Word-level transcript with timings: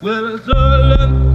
Well, 0.00 0.36
it's 0.36 0.48
early 0.48 1.34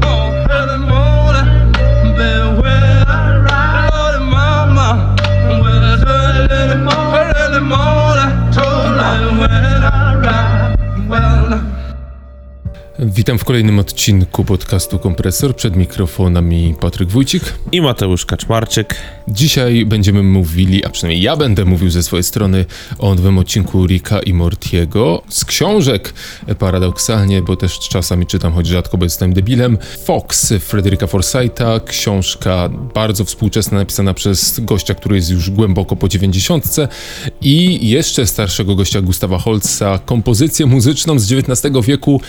Witam 13.06 13.40
w 13.40 13.44
kolejnym 13.44 13.80
odcinku 13.80 14.46
podcastu 14.46 15.00
Kompresor. 15.00 15.56
Przed 15.56 15.76
mikrofonami 15.76 16.76
Patryk 16.80 17.10
Wójcik. 17.10 17.54
i 17.72 17.82
Mateusz 17.82 18.26
Kaczmarczyk. 18.26 18.96
Dzisiaj 19.28 19.86
będziemy 19.86 20.24
mówili, 20.24 20.86
a 20.86 20.90
przynajmniej 20.90 21.22
ja 21.24 21.38
będę 21.38 21.66
mówił 21.66 21.90
ze 21.90 22.04
swojej 22.04 22.24
strony 22.24 22.66
o 23.00 23.16
nowym 23.16 23.38
odcinku 23.38 23.86
Rika 23.86 24.20
i 24.20 24.34
Mortiego 24.34 25.22
z 25.30 25.46
książek, 25.46 26.14
paradoksalnie, 26.60 27.42
bo 27.42 27.56
też 27.56 27.80
czasami 27.80 28.26
czytam, 28.26 28.54
choć 28.54 28.68
rzadko, 28.68 28.98
bo 28.98 29.06
jestem 29.06 29.34
debilem. 29.34 29.78
Fox 30.06 30.54
Frederica 30.60 31.08
Forsytha, 31.08 31.80
książka 31.86 32.70
bardzo 32.94 33.26
współczesna, 33.26 33.78
napisana 33.78 34.14
przez 34.14 34.60
gościa, 34.60 34.96
który 34.96 35.16
jest 35.16 35.30
już 35.30 35.50
głęboko 35.50 35.96
po 35.96 36.08
dziewięćdziesiątce 36.08 36.88
i 37.42 37.90
jeszcze 37.90 38.28
starszego 38.28 38.76
gościa 38.76 39.02
Gustawa 39.02 39.38
Holza, 39.38 40.00
kompozycję 40.06 40.66
muzyczną 40.66 41.20
z 41.20 41.32
XIX 41.32 41.74
wieku 41.86 42.22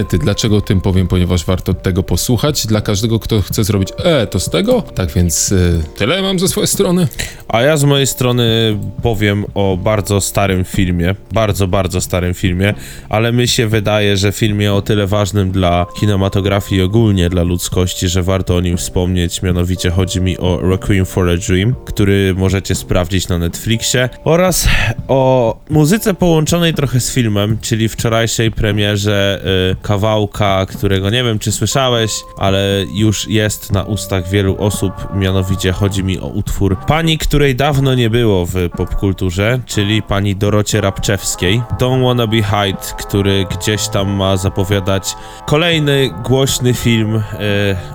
Planety. 0.00 0.18
Dlaczego 0.18 0.56
o 0.56 0.60
tym 0.60 0.80
powiem? 0.80 1.08
Ponieważ 1.08 1.44
warto 1.44 1.74
tego 1.74 2.02
posłuchać. 2.02 2.66
Dla 2.66 2.80
każdego, 2.80 3.18
kto 3.18 3.42
chce 3.42 3.64
zrobić 3.64 3.88
e, 4.04 4.26
to 4.26 4.40
z 4.40 4.50
tego? 4.50 4.82
Tak 4.82 5.12
więc 5.12 5.52
y, 5.52 5.82
tyle 5.96 6.22
mam 6.22 6.38
ze 6.38 6.48
swojej 6.48 6.68
strony. 6.68 7.08
A 7.48 7.62
ja 7.62 7.76
z 7.76 7.84
mojej 7.84 8.06
strony 8.06 8.78
powiem 9.02 9.44
o 9.54 9.78
bardzo 9.82 10.20
starym 10.20 10.64
filmie, 10.64 11.14
bardzo, 11.32 11.68
bardzo 11.68 12.00
starym 12.00 12.34
filmie, 12.34 12.74
ale 13.08 13.32
mi 13.32 13.48
się 13.48 13.66
wydaje, 13.66 14.16
że 14.16 14.32
filmie 14.32 14.72
o 14.72 14.82
tyle 14.82 15.06
ważnym 15.06 15.50
dla 15.50 15.86
kinematografii 15.96 16.80
i 16.80 16.84
ogólnie 16.84 17.30
dla 17.30 17.42
ludzkości, 17.42 18.08
że 18.08 18.22
warto 18.22 18.56
o 18.56 18.60
nim 18.60 18.76
wspomnieć. 18.76 19.42
Mianowicie 19.42 19.90
chodzi 19.90 20.20
mi 20.20 20.38
o 20.38 20.60
Requiem 20.62 21.06
for 21.06 21.28
a 21.28 21.36
Dream, 21.36 21.74
który 21.84 22.34
możecie 22.36 22.74
sprawdzić 22.74 23.28
na 23.28 23.38
Netflixie 23.38 24.08
oraz 24.24 24.68
o 25.08 25.56
muzyce 25.70 26.14
połączonej 26.14 26.74
trochę 26.74 27.00
z 27.00 27.12
filmem, 27.12 27.58
czyli 27.60 27.88
wczorajszej 27.88 28.50
premierze 28.50 29.42
y, 29.72 29.79
kawałka, 29.82 30.66
którego 30.66 31.10
nie 31.10 31.24
wiem 31.24 31.38
czy 31.38 31.52
słyszałeś, 31.52 32.12
ale 32.38 32.84
już 32.94 33.28
jest 33.28 33.72
na 33.72 33.82
ustach 33.82 34.28
wielu 34.28 34.56
osób, 34.58 34.92
mianowicie 35.14 35.72
chodzi 35.72 36.04
mi 36.04 36.20
o 36.20 36.26
utwór 36.26 36.76
pani, 36.86 37.18
której 37.18 37.56
dawno 37.56 37.94
nie 37.94 38.10
było 38.10 38.46
w 38.46 38.54
popkulturze, 38.76 39.60
czyli 39.66 40.02
pani 40.02 40.36
Dorocie 40.36 40.80
Rabczewskiej. 40.80 41.62
Don't 41.78 42.04
Wanna 42.04 42.26
Be 42.26 42.36
Hide, 42.36 42.94
który 42.98 43.46
gdzieś 43.50 43.88
tam 43.88 44.10
ma 44.10 44.36
zapowiadać 44.36 45.14
kolejny 45.46 46.10
głośny 46.24 46.74
film 46.74 47.16
y, 47.16 47.22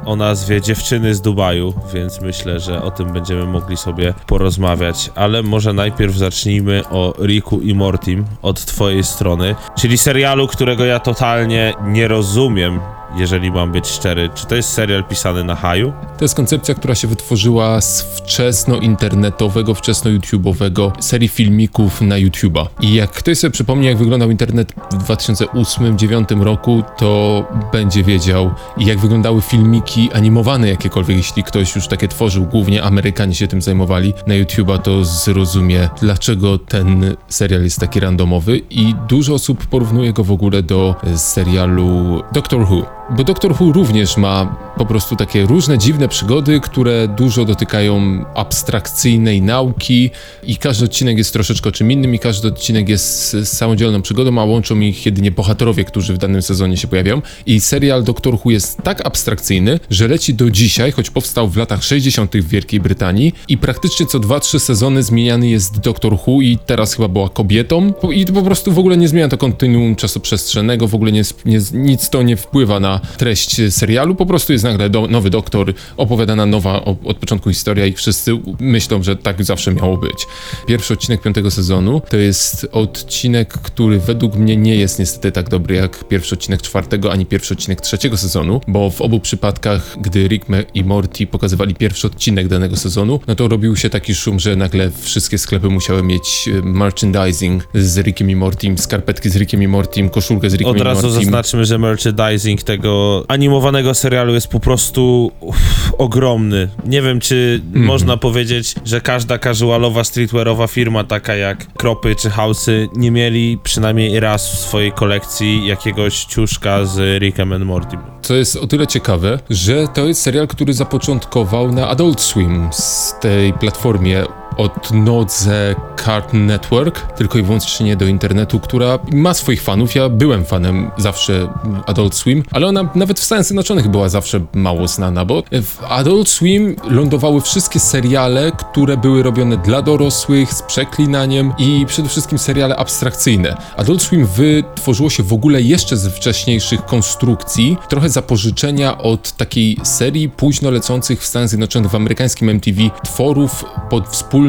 o 0.06 0.16
nazwie 0.16 0.62
Dziewczyny 0.62 1.16
z 1.16 1.22
Dubaju, 1.22 1.74
więc 1.94 2.22
myślę, 2.22 2.60
że 2.60 2.82
o 2.82 2.92
tym 2.92 3.14
będziemy 3.14 3.46
mogli 3.46 3.78
sobie 3.78 4.14
porozmawiać, 4.28 5.12
ale 5.16 5.44
może 5.44 5.74
najpierw 5.74 6.16
zacznijmy 6.16 6.84
o 6.90 7.14
Riku 7.22 7.62
i 7.62 7.76
Mortim 7.76 8.26
od 8.42 8.66
twojej 8.66 9.04
strony, 9.04 9.56
czyli 9.76 9.98
serialu, 9.98 10.48
którego 10.48 10.86
ja 10.86 11.00
totalnie 11.00 11.74
nie 11.84 12.08
rozumiem, 12.08 12.80
jeżeli 13.18 13.52
mam 13.52 13.72
być 13.72 13.88
szczery. 13.88 14.30
Czy 14.36 14.46
to 14.46 14.56
jest 14.56 14.70
serial 14.70 15.04
pisany 15.04 15.44
na 15.44 15.56
haju? 15.56 15.94
To 16.18 16.26
jest 16.26 16.36
koncepcja, 16.36 16.76
która 16.76 16.96
się 16.96 17.08
wytworzyła 17.08 17.82
z 17.82 18.02
wczesno-internetowego, 18.02 19.74
wczesno-YouTube'owego 19.74 20.92
serii 21.00 21.28
filmików 21.28 22.02
na 22.02 22.16
YouTube'a. 22.16 22.66
I 22.82 22.94
jak 22.94 23.12
ktoś 23.12 23.38
sobie 23.38 23.52
przypomni, 23.52 23.88
jak 23.88 23.98
wyglądał 23.98 24.32
internet 24.32 24.74
w 24.92 25.04
2008-2009 25.04 26.42
roku, 26.42 26.84
to 26.98 27.44
będzie 27.72 28.04
wiedział, 28.04 28.52
jak 28.78 29.00
wyglądały 29.00 29.42
filmiki 29.42 30.10
animowane 30.14 30.70
jakiekolwiek. 30.70 31.18
Jeśli 31.18 31.44
ktoś 31.44 31.76
już 31.76 31.88
takie 31.88 32.08
tworzył, 32.08 32.46
głównie 32.46 32.84
Amerykanie 32.84 33.36
się 33.36 33.48
tym 33.48 33.62
zajmowali 33.62 34.14
na 34.28 34.34
YouTube'a, 34.34 34.80
to 34.80 35.06
zrozumie, 35.06 35.90
dlaczego 36.02 36.58
ten 36.58 37.16
serial 37.28 37.64
jest 37.64 37.80
taki 37.80 38.00
randomowy. 38.00 38.62
I 38.70 38.96
dużo 39.08 39.34
osób 39.34 39.66
porównuje 39.66 40.14
go 40.14 40.24
w 40.24 40.32
ogóle 40.32 40.64
do 40.64 40.96
serialu 41.16 42.22
Doctor 42.32 42.62
Who. 42.62 43.05
Bo 43.10 43.24
Doctor 43.24 43.56
Who 43.60 43.72
również 43.72 44.18
ma 44.18 44.56
po 44.78 44.86
prostu 44.86 45.16
takie 45.16 45.46
różne 45.46 45.78
dziwne 45.78 46.08
przygody, 46.08 46.60
które 46.60 47.08
dużo 47.08 47.46
dotykają 47.46 48.26
abstrakcyjnej 48.36 49.42
nauki 49.42 50.12
i 50.44 50.58
każdy 50.58 50.86
odcinek 50.86 51.18
jest 51.18 51.34
troszeczkę 51.34 51.72
czym 51.72 51.92
innym 51.92 52.16
i 52.16 52.20
każdy 52.20 52.48
odcinek 52.48 52.90
jest 52.90 53.38
samodzielną 53.44 54.02
przygodą, 54.02 54.42
a 54.42 54.44
łączą 54.44 54.80
ich 54.80 55.06
jedynie 55.06 55.32
bohaterowie, 55.32 55.84
którzy 55.84 56.14
w 56.14 56.18
danym 56.18 56.42
sezonie 56.42 56.78
się 56.78 56.88
pojawiają. 56.88 57.22
I 57.46 57.60
serial 57.60 58.04
Doctor 58.04 58.38
Who 58.46 58.52
jest 58.52 58.78
tak 58.84 59.08
abstrakcyjny, 59.08 59.80
że 59.90 60.08
leci 60.08 60.34
do 60.34 60.52
dzisiaj, 60.52 60.92
choć 60.92 61.10
powstał 61.10 61.48
w 61.48 61.58
latach 61.58 61.84
60. 61.84 62.38
w 62.38 62.48
Wielkiej 62.48 62.80
Brytanii 62.80 63.34
i 63.48 63.58
praktycznie 63.58 64.06
co 64.06 64.20
2-3 64.20 64.60
sezony 64.60 65.04
zmieniany 65.04 65.50
jest 65.50 65.80
Doctor 65.80 66.18
Who 66.28 66.42
i 66.42 66.58
teraz 66.66 66.94
chyba 66.94 67.08
była 67.08 67.30
kobietą 67.30 67.94
i 68.14 68.26
po 68.26 68.42
prostu 68.42 68.72
w 68.72 68.80
ogóle 68.80 68.98
nie 68.98 69.08
zmienia 69.08 69.28
to 69.28 69.38
kontynuum 69.38 69.96
czasoprzestrzennego, 69.96 70.88
w 70.88 70.96
ogóle 70.96 71.12
nie, 71.12 71.24
nie, 71.46 71.60
nic 71.74 72.10
to 72.10 72.24
nie 72.24 72.38
wpływa 72.38 72.80
na 72.80 72.95
treść 73.18 73.62
serialu, 73.70 74.16
po 74.16 74.26
prostu 74.26 74.54
jest 74.54 74.64
nagle 74.64 74.90
do, 74.90 75.08
nowy 75.08 75.30
doktor, 75.30 75.74
opowiadana 75.98 76.46
nowa 76.46 76.86
od 76.86 77.18
początku 77.18 77.50
historia 77.50 77.86
i 77.86 77.94
wszyscy 77.94 78.32
myślą, 78.60 79.04
że 79.04 79.16
tak 79.16 79.44
zawsze 79.44 79.74
miało 79.74 79.98
być. 79.98 80.28
Pierwszy 80.68 80.94
odcinek 80.94 81.22
piątego 81.22 81.52
sezonu 81.52 82.02
to 82.10 82.18
jest 82.18 82.68
odcinek, 82.72 83.54
który 83.54 84.00
według 84.00 84.36
mnie 84.36 84.58
nie 84.58 84.76
jest 84.76 85.00
niestety 85.00 85.32
tak 85.32 85.50
dobry 85.50 85.76
jak 85.76 86.08
pierwszy 86.08 86.36
odcinek 86.36 86.62
czwartego, 86.62 87.12
ani 87.12 87.26
pierwszy 87.26 87.54
odcinek 87.54 87.82
trzeciego 87.82 88.18
sezonu, 88.18 88.62
bo 88.68 88.90
w 88.90 89.02
obu 89.02 89.20
przypadkach, 89.20 89.98
gdy 90.02 90.28
Rick 90.28 90.46
i 90.74 90.84
Morty 90.84 91.28
pokazywali 91.28 91.76
pierwszy 91.76 92.08
odcinek 92.08 92.48
danego 92.48 92.78
sezonu, 92.78 93.20
no 93.28 93.36
to 93.36 93.48
robił 93.48 93.76
się 93.76 93.90
taki 93.90 94.16
szum, 94.16 94.40
że 94.40 94.56
nagle 94.56 94.92
wszystkie 95.02 95.38
sklepy 95.38 95.70
musiały 95.70 96.04
mieć 96.04 96.50
e, 96.54 96.62
merchandising 96.62 97.68
z 97.74 97.98
Rickiem 97.98 98.30
i 98.30 98.36
Mortym, 98.36 98.78
skarpetki 98.78 99.30
z 99.30 99.36
Rickiem 99.36 99.64
i 99.64 99.68
Mortym, 99.68 100.10
koszulkę 100.10 100.50
z 100.50 100.54
Rickiem 100.54 100.72
Od 100.72 100.78
i 100.78 100.84
razu 100.84 101.08
Mortym. 101.08 101.24
zaznaczmy, 101.24 101.66
że 101.66 101.78
merchandising 101.78 102.64
tego 102.64 102.85
animowanego 103.28 103.94
serialu 103.94 104.34
jest 104.34 104.48
po 104.48 104.60
prostu 104.60 105.32
uff, 105.40 105.58
ogromny. 105.98 106.70
Nie 106.86 107.02
wiem, 107.02 107.20
czy 107.20 107.62
Mhm. 107.66 107.86
można 107.86 108.18
powiedzieć, 108.18 108.76
że 108.86 109.02
każda 109.02 109.38
casualowa, 109.40 110.04
streetwearowa 110.04 110.68
firma, 110.68 111.04
taka 111.04 111.36
jak 111.36 111.74
Kropy 111.74 112.16
czy 112.16 112.30
House'y, 112.30 112.88
nie 112.96 113.12
mieli 113.12 113.58
przynajmniej 113.64 114.20
raz 114.20 114.52
w 114.56 114.58
swojej 114.60 114.92
kolekcji 114.92 115.66
jakiegoś 115.68 116.26
ciuszka 116.26 116.86
z 116.86 117.22
Rickiem 117.22 117.54
and 117.54 117.66
Mortym. 117.66 118.00
Co 118.22 118.36
jest 118.36 118.56
o 118.56 118.68
tyle 118.68 118.88
ciekawe, 118.88 119.40
że 119.50 119.88
to 119.94 120.06
jest 120.08 120.22
serial, 120.22 120.48
który 120.48 120.74
zapoczątkował 120.74 121.72
na 121.72 121.88
Adult 121.88 122.22
Swim 122.22 122.70
z 122.72 123.14
tej 123.22 123.54
platformie 123.54 124.24
od 124.58 124.92
nodze 124.94 125.76
Cartoon 126.06 126.46
Network, 126.46 127.14
tylko 127.18 127.38
i 127.38 127.44
wyłącznie 127.44 127.96
do 127.96 128.06
internetu, 128.06 128.60
która 128.60 129.00
ma 129.12 129.34
swoich 129.34 129.62
fanów. 129.62 129.96
Ja 129.96 130.10
byłem 130.10 130.46
fanem 130.46 130.92
zawsze 130.98 131.48
Adult 131.86 132.16
Swim, 132.16 132.44
ale 132.52 132.68
ona 132.68 132.90
nawet 132.96 133.20
w 133.20 133.24
Stanach 133.24 133.46
Zjednoczonych 133.46 133.88
była 133.88 134.10
zawsze 134.10 134.42
mało 134.54 134.88
znana, 134.88 135.26
bo 135.26 135.44
w 135.52 135.84
Adult 135.90 136.30
Swim 136.30 136.76
lądowały 136.90 137.42
wszystkie 137.42 137.80
seriale, 137.80 138.52
które 138.52 138.98
były 138.98 139.24
robione 139.24 139.58
dla 139.58 139.82
dorosłych, 139.82 140.54
z 140.54 140.62
przeklinaniem 140.62 141.54
i 141.58 141.86
przede 141.88 142.10
wszystkim 142.10 142.38
seriale 142.38 142.76
abstrakcyjne. 142.76 143.58
Adult 143.78 144.02
Swim 144.02 144.26
wytworzyło 144.26 145.10
się 145.10 145.24
w 145.24 145.34
ogóle 145.34 145.62
jeszcze 145.62 145.98
ze 145.98 146.10
wcześniejszych 146.10 146.86
konstrukcji, 146.86 147.78
trochę 147.90 148.10
zapożyczenia 148.10 148.98
od 148.98 149.32
takiej 149.32 149.78
serii 149.84 150.30
późno 150.30 150.72
lecących 150.72 151.22
w 151.22 151.26
Stanach 151.26 151.50
Zjednoczonych 151.50 151.92
w 151.92 151.96
amerykańskim 151.96 152.50
MTV 152.50 152.82
tworów 153.04 153.66
pod 153.90 154.08
wspólnym 154.08 154.45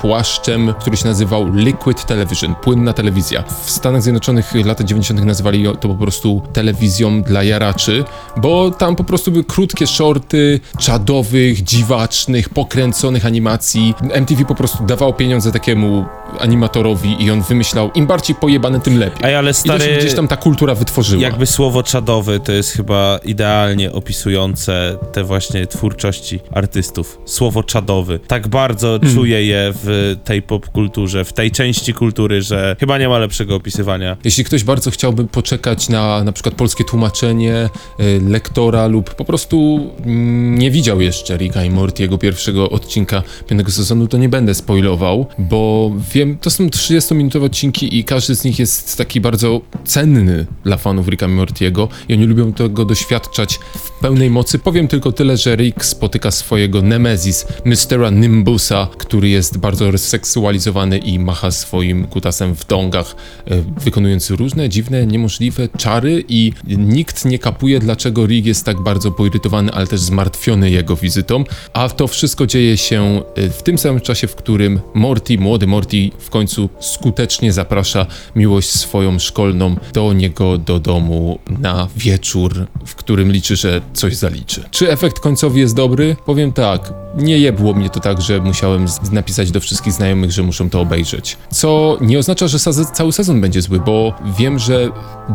płaszczem, 0.00 0.74
który 0.80 0.96
się 0.96 1.04
nazywał 1.06 1.54
Liquid 1.54 2.04
Television, 2.04 2.54
płynna 2.54 2.92
telewizja. 2.92 3.44
W 3.64 3.70
Stanach 3.70 4.02
Zjednoczonych 4.02 4.52
lata 4.64 4.84
90. 4.84 5.24
nazywali 5.24 5.64
to 5.80 5.88
po 5.88 5.94
prostu 5.94 6.42
telewizją 6.52 7.22
dla 7.22 7.42
jaraczy, 7.42 8.04
bo 8.36 8.70
tam 8.70 8.96
po 8.96 9.04
prostu 9.04 9.30
były 9.32 9.44
krótkie 9.44 9.86
shorty 9.86 10.60
czadowych, 10.78 11.62
dziwacznych, 11.62 12.48
pokręconych 12.48 13.26
animacji. 13.26 13.94
MTV 14.14 14.44
po 14.44 14.54
prostu 14.54 14.84
dawało 14.84 15.12
pieniądze 15.12 15.52
takiemu 15.52 16.04
animatorowi 16.40 17.16
i 17.24 17.30
on 17.30 17.42
wymyślał, 17.42 17.90
im 17.94 18.06
bardziej 18.06 18.36
pojebane, 18.36 18.80
tym 18.80 18.98
lepiej. 18.98 19.26
Ej, 19.28 19.36
ale 19.36 19.50
I 19.50 19.54
to 19.54 19.60
stary, 19.60 19.84
się 19.84 19.96
gdzieś 19.96 20.14
tam 20.14 20.28
ta 20.28 20.36
kultura 20.36 20.74
wytworzyła. 20.74 21.22
jakby 21.22 21.46
słowo 21.46 21.82
czadowy 21.82 22.40
to 22.40 22.52
jest 22.52 22.70
chyba 22.72 23.18
idealnie 23.24 23.92
opisujące 23.92 24.98
te 25.12 25.24
właśnie 25.24 25.66
twórczości 25.66 26.40
artystów. 26.52 27.18
Słowo 27.24 27.62
czadowy. 27.62 28.20
Tak 28.26 28.48
bardzo 28.48 28.98
czuję 29.14 29.31
je 29.40 29.72
w 29.74 30.16
tej 30.24 30.42
popkulturze, 30.42 31.24
w 31.24 31.32
tej 31.32 31.50
części 31.50 31.94
kultury, 31.94 32.42
że 32.42 32.76
chyba 32.80 32.98
nie 32.98 33.08
ma 33.08 33.18
lepszego 33.18 33.54
opisywania. 33.54 34.16
Jeśli 34.24 34.44
ktoś 34.44 34.64
bardzo 34.64 34.90
chciałby 34.90 35.24
poczekać 35.24 35.88
na 35.88 36.24
na 36.24 36.32
przykład 36.32 36.54
polskie 36.54 36.84
tłumaczenie 36.84 37.68
y, 38.00 38.20
lektora 38.28 38.86
lub 38.86 39.14
po 39.14 39.24
prostu 39.24 39.90
mm, 40.04 40.58
nie 40.58 40.70
widział 40.70 41.00
jeszcze 41.00 41.36
Ricka 41.36 41.64
i 41.64 41.70
Mortiego 41.70 42.18
pierwszego 42.18 42.70
odcinka 42.70 43.22
piątego 43.48 43.70
sezonu, 43.70 44.08
to 44.08 44.18
nie 44.18 44.28
będę 44.28 44.54
spoilował, 44.54 45.26
bo 45.38 45.92
wiem, 46.14 46.38
to 46.38 46.50
są 46.50 46.66
30-minutowe 46.66 47.44
odcinki 47.44 47.98
i 47.98 48.04
każdy 48.04 48.34
z 48.36 48.44
nich 48.44 48.58
jest 48.58 48.98
taki 48.98 49.20
bardzo 49.20 49.60
cenny 49.84 50.46
dla 50.64 50.76
fanów 50.76 51.08
Ricka 51.08 51.26
i 51.26 51.28
Mortiego 51.28 51.88
i 52.08 52.14
oni 52.14 52.24
lubią 52.24 52.52
tego 52.52 52.84
doświadczać 52.84 53.58
w 53.74 54.00
pełnej 54.00 54.30
mocy. 54.30 54.58
Powiem 54.58 54.88
tylko 54.88 55.12
tyle, 55.12 55.36
że 55.36 55.56
Rick 55.56 55.84
spotyka 55.84 56.30
swojego 56.30 56.82
Nemesis, 56.82 57.46
Mistera 57.66 58.10
Nimbusa, 58.10 58.88
który 58.98 59.21
jest 59.28 59.58
bardzo 59.58 59.98
seksualizowany 59.98 60.98
i 60.98 61.18
macha 61.18 61.50
swoim 61.50 62.06
kutasem 62.06 62.54
w 62.54 62.66
dongach, 62.66 63.16
e, 63.50 63.62
wykonując 63.84 64.30
różne 64.30 64.68
dziwne, 64.68 65.06
niemożliwe 65.06 65.68
czary 65.78 66.24
i 66.28 66.52
nikt 66.66 67.24
nie 67.24 67.38
kapuje, 67.38 67.80
dlaczego 67.80 68.26
Rick 68.26 68.46
jest 68.46 68.64
tak 68.64 68.80
bardzo 68.80 69.10
poirytowany, 69.10 69.72
ale 69.72 69.86
też 69.86 70.00
zmartwiony 70.00 70.70
jego 70.70 70.96
wizytą, 70.96 71.44
a 71.72 71.88
to 71.88 72.06
wszystko 72.08 72.46
dzieje 72.46 72.76
się 72.76 73.22
e, 73.34 73.48
w 73.50 73.62
tym 73.62 73.78
samym 73.78 74.00
czasie, 74.00 74.26
w 74.26 74.34
którym 74.34 74.80
Morty, 74.94 75.38
młody 75.38 75.66
Morty 75.66 76.10
w 76.18 76.30
końcu 76.30 76.68
skutecznie 76.80 77.52
zaprasza 77.52 78.06
miłość 78.36 78.70
swoją 78.70 79.18
szkolną 79.18 79.76
do 79.92 80.12
niego 80.12 80.58
do 80.58 80.78
domu 80.80 81.38
na 81.58 81.88
wieczór, 81.96 82.66
w 82.86 82.94
którym 82.94 83.32
liczy, 83.32 83.56
że 83.56 83.80
coś 83.92 84.16
zaliczy. 84.16 84.64
Czy 84.70 84.90
efekt 84.90 85.20
końcowy 85.20 85.60
jest 85.60 85.74
dobry? 85.76 86.16
Powiem 86.26 86.52
tak, 86.52 86.92
nie 87.16 87.38
jebło 87.38 87.74
mnie 87.74 87.90
to 87.90 88.00
tak, 88.00 88.20
że 88.20 88.40
musiałem 88.40 88.88
z- 88.88 89.11
napisać 89.12 89.50
do 89.50 89.60
wszystkich 89.60 89.92
znajomych, 89.92 90.32
że 90.32 90.42
muszą 90.42 90.70
to 90.70 90.80
obejrzeć. 90.80 91.36
Co 91.50 91.98
nie 92.00 92.18
oznacza, 92.18 92.48
że 92.48 92.58
cały 92.92 93.12
sezon 93.12 93.40
będzie 93.40 93.62
zły, 93.62 93.80
bo 93.80 94.14
wiem, 94.38 94.58
że 94.58 94.88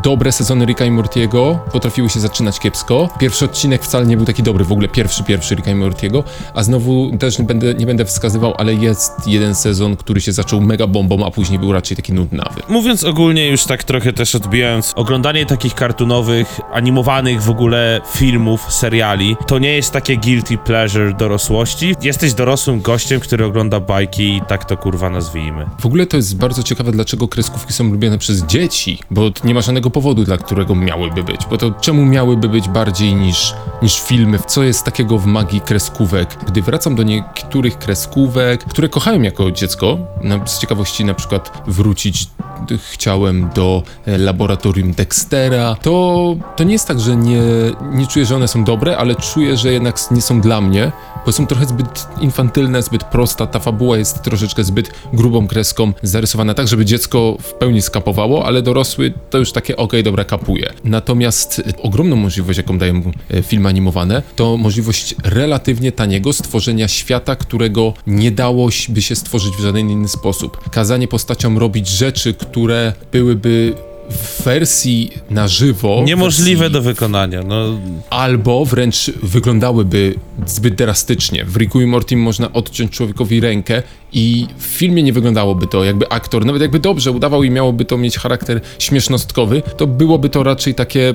dobre 0.03 0.31
sezony 0.31 0.65
Ricka 0.65 0.85
i 0.85 0.91
Mortiego 0.91 1.59
potrafiły 1.71 2.09
się 2.09 2.19
zaczynać 2.19 2.59
kiepsko. 2.59 3.09
Pierwszy 3.19 3.45
odcinek 3.45 3.83
wcale 3.83 4.05
nie 4.05 4.17
był 4.17 4.25
taki 4.25 4.43
dobry, 4.43 4.65
w 4.65 4.71
ogóle 4.71 4.87
pierwszy, 4.87 5.23
pierwszy 5.23 5.55
Ricka 5.55 5.71
i 5.71 5.75
Mortiego, 5.75 6.23
a 6.53 6.63
znowu 6.63 7.17
też 7.19 7.39
nie 7.39 7.45
będę, 7.45 7.73
nie 7.73 7.85
będę 7.85 8.05
wskazywał, 8.05 8.53
ale 8.57 8.73
jest 8.73 9.11
jeden 9.27 9.55
sezon, 9.55 9.95
który 9.95 10.21
się 10.21 10.31
zaczął 10.31 10.61
mega 10.61 10.87
bombą, 10.87 11.25
a 11.25 11.31
później 11.31 11.59
był 11.59 11.73
raczej 11.73 11.97
taki 11.97 12.13
nudnawy. 12.13 12.61
Mówiąc 12.69 13.03
ogólnie, 13.03 13.47
już 13.47 13.63
tak 13.63 13.83
trochę 13.83 14.13
też 14.13 14.35
odbijając, 14.35 14.93
oglądanie 14.95 15.45
takich 15.45 15.75
kartunowych, 15.75 16.59
animowanych 16.73 17.41
w 17.41 17.49
ogóle 17.49 18.01
filmów, 18.13 18.73
seriali, 18.73 19.37
to 19.47 19.59
nie 19.59 19.75
jest 19.75 19.91
takie 19.91 20.17
guilty 20.17 20.57
pleasure 20.57 21.13
dorosłości. 21.13 21.95
Jesteś 22.01 22.33
dorosłym 22.33 22.81
gościem, 22.81 23.19
który 23.19 23.45
ogląda 23.45 23.56
bajki 23.87 24.37
i 24.37 24.41
tak 24.41 24.65
to 24.65 24.77
kurwa 24.77 25.09
nazwijmy. 25.09 25.65
W 25.79 25.85
ogóle 25.85 26.05
to 26.05 26.17
jest 26.17 26.37
bardzo 26.37 26.63
ciekawe, 26.63 26.91
dlaczego 26.91 27.27
kreskówki 27.27 27.73
są 27.73 27.91
lubiane 27.91 28.17
przez 28.17 28.43
dzieci, 28.43 28.99
bo 29.11 29.21
nie 29.43 29.53
ma 29.53 29.61
żadnego 29.61 29.89
powodu, 29.89 30.23
dla 30.23 30.37
którego 30.37 30.75
miałyby 30.75 31.23
być. 31.23 31.45
Bo 31.49 31.57
to 31.57 31.71
czemu 31.71 32.05
miałyby 32.05 32.49
być 32.49 32.69
bardziej 32.69 33.15
niż, 33.15 33.53
niż 33.81 34.01
filmy? 34.01 34.39
Co 34.47 34.63
jest 34.63 34.83
takiego 34.83 35.17
w 35.17 35.25
magii 35.25 35.61
kreskówek? 35.61 36.37
Gdy 36.47 36.61
wracam 36.61 36.95
do 36.95 37.03
niektórych 37.03 37.77
kreskówek, 37.77 38.63
które 38.63 38.89
kochałem 38.89 39.23
jako 39.23 39.51
dziecko, 39.51 39.97
na, 40.21 40.47
z 40.47 40.59
ciekawości 40.59 41.05
na 41.05 41.13
przykład 41.13 41.63
wrócić 41.67 42.27
chciałem 42.91 43.49
do 43.55 43.83
e, 44.05 44.17
laboratorium 44.17 44.91
Dextera, 44.93 45.75
to, 45.81 46.35
to 46.55 46.63
nie 46.63 46.73
jest 46.73 46.87
tak, 46.87 46.99
że 46.99 47.15
nie, 47.15 47.41
nie 47.91 48.07
czuję, 48.07 48.25
że 48.25 48.35
one 48.35 48.47
są 48.47 48.63
dobre, 48.63 48.97
ale 48.97 49.15
czuję, 49.15 49.57
że 49.57 49.73
jednak 49.73 50.11
nie 50.11 50.21
są 50.21 50.41
dla 50.41 50.61
mnie, 50.61 50.91
bo 51.25 51.31
są 51.31 51.47
trochę 51.47 51.65
zbyt 51.65 52.07
infantylne, 52.21 52.81
zbyt 52.81 53.03
prosta, 53.03 53.46
ta 53.47 53.59
fabuła 53.59 53.97
jest 53.97 54.21
troszeczkę 54.23 54.63
zbyt 54.63 54.91
grubą 55.13 55.47
kreską 55.47 55.93
zarysowana 56.03 56.53
tak, 56.53 56.67
żeby 56.67 56.85
dziecko 56.85 57.37
w 57.41 57.53
pełni 57.53 57.81
skapowało, 57.81 58.45
ale 58.45 58.61
dorosły 58.61 59.13
to 59.29 59.37
już 59.37 59.51
takie 59.51 59.77
okej, 59.77 60.03
dobra, 60.03 60.23
kapuje. 60.23 60.73
Natomiast 60.83 61.61
ogromną 61.83 62.15
możliwość, 62.15 62.57
jaką 62.57 62.77
dają 62.77 63.11
e, 63.31 63.43
filmy 63.43 63.69
animowane, 63.69 64.23
to 64.35 64.57
możliwość 64.57 65.15
relatywnie 65.23 65.91
taniego 65.91 66.33
stworzenia 66.33 66.87
świata, 66.87 67.35
którego 67.35 67.93
nie 68.07 68.31
dało 68.31 68.69
by 68.89 69.01
się 69.01 69.15
stworzyć 69.15 69.53
w 69.53 69.61
żaden 69.61 69.89
inny 69.89 70.07
sposób. 70.07 70.69
Kazanie 70.69 71.07
postaciom 71.07 71.57
robić 71.57 71.87
rzeczy, 71.87 72.33
które 72.33 72.93
byłyby 73.11 73.73
w 74.09 74.43
wersji 74.43 75.11
na 75.29 75.47
żywo. 75.47 76.03
Niemożliwe 76.05 76.69
wersji 76.69 76.69
do 76.69 76.81
wykonania, 76.81 77.43
no 77.43 77.79
albo 78.09 78.65
wręcz 78.65 79.11
wyglądałyby 79.23 80.15
zbyt 80.45 80.75
drastycznie. 80.75 81.45
W 81.45 81.57
Ricku 81.57 81.81
i 81.81 81.85
Mortim 81.85 82.21
można 82.21 82.53
odciąć 82.53 82.91
człowiekowi 82.91 83.39
rękę 83.39 83.83
i 84.13 84.47
w 84.57 84.63
filmie 84.63 85.03
nie 85.03 85.13
wyglądałoby 85.13 85.67
to, 85.67 85.83
jakby 85.83 86.09
aktor, 86.09 86.45
nawet 86.45 86.61
jakby 86.61 86.79
dobrze 86.79 87.11
udawał 87.11 87.43
i 87.43 87.49
miałoby 87.49 87.85
to 87.85 87.97
mieć 87.97 88.17
charakter 88.17 88.61
śmiesznostkowy, 88.79 89.63
to 89.77 89.87
byłoby 89.87 90.29
to 90.29 90.43
raczej 90.43 90.75
takie 90.75 91.13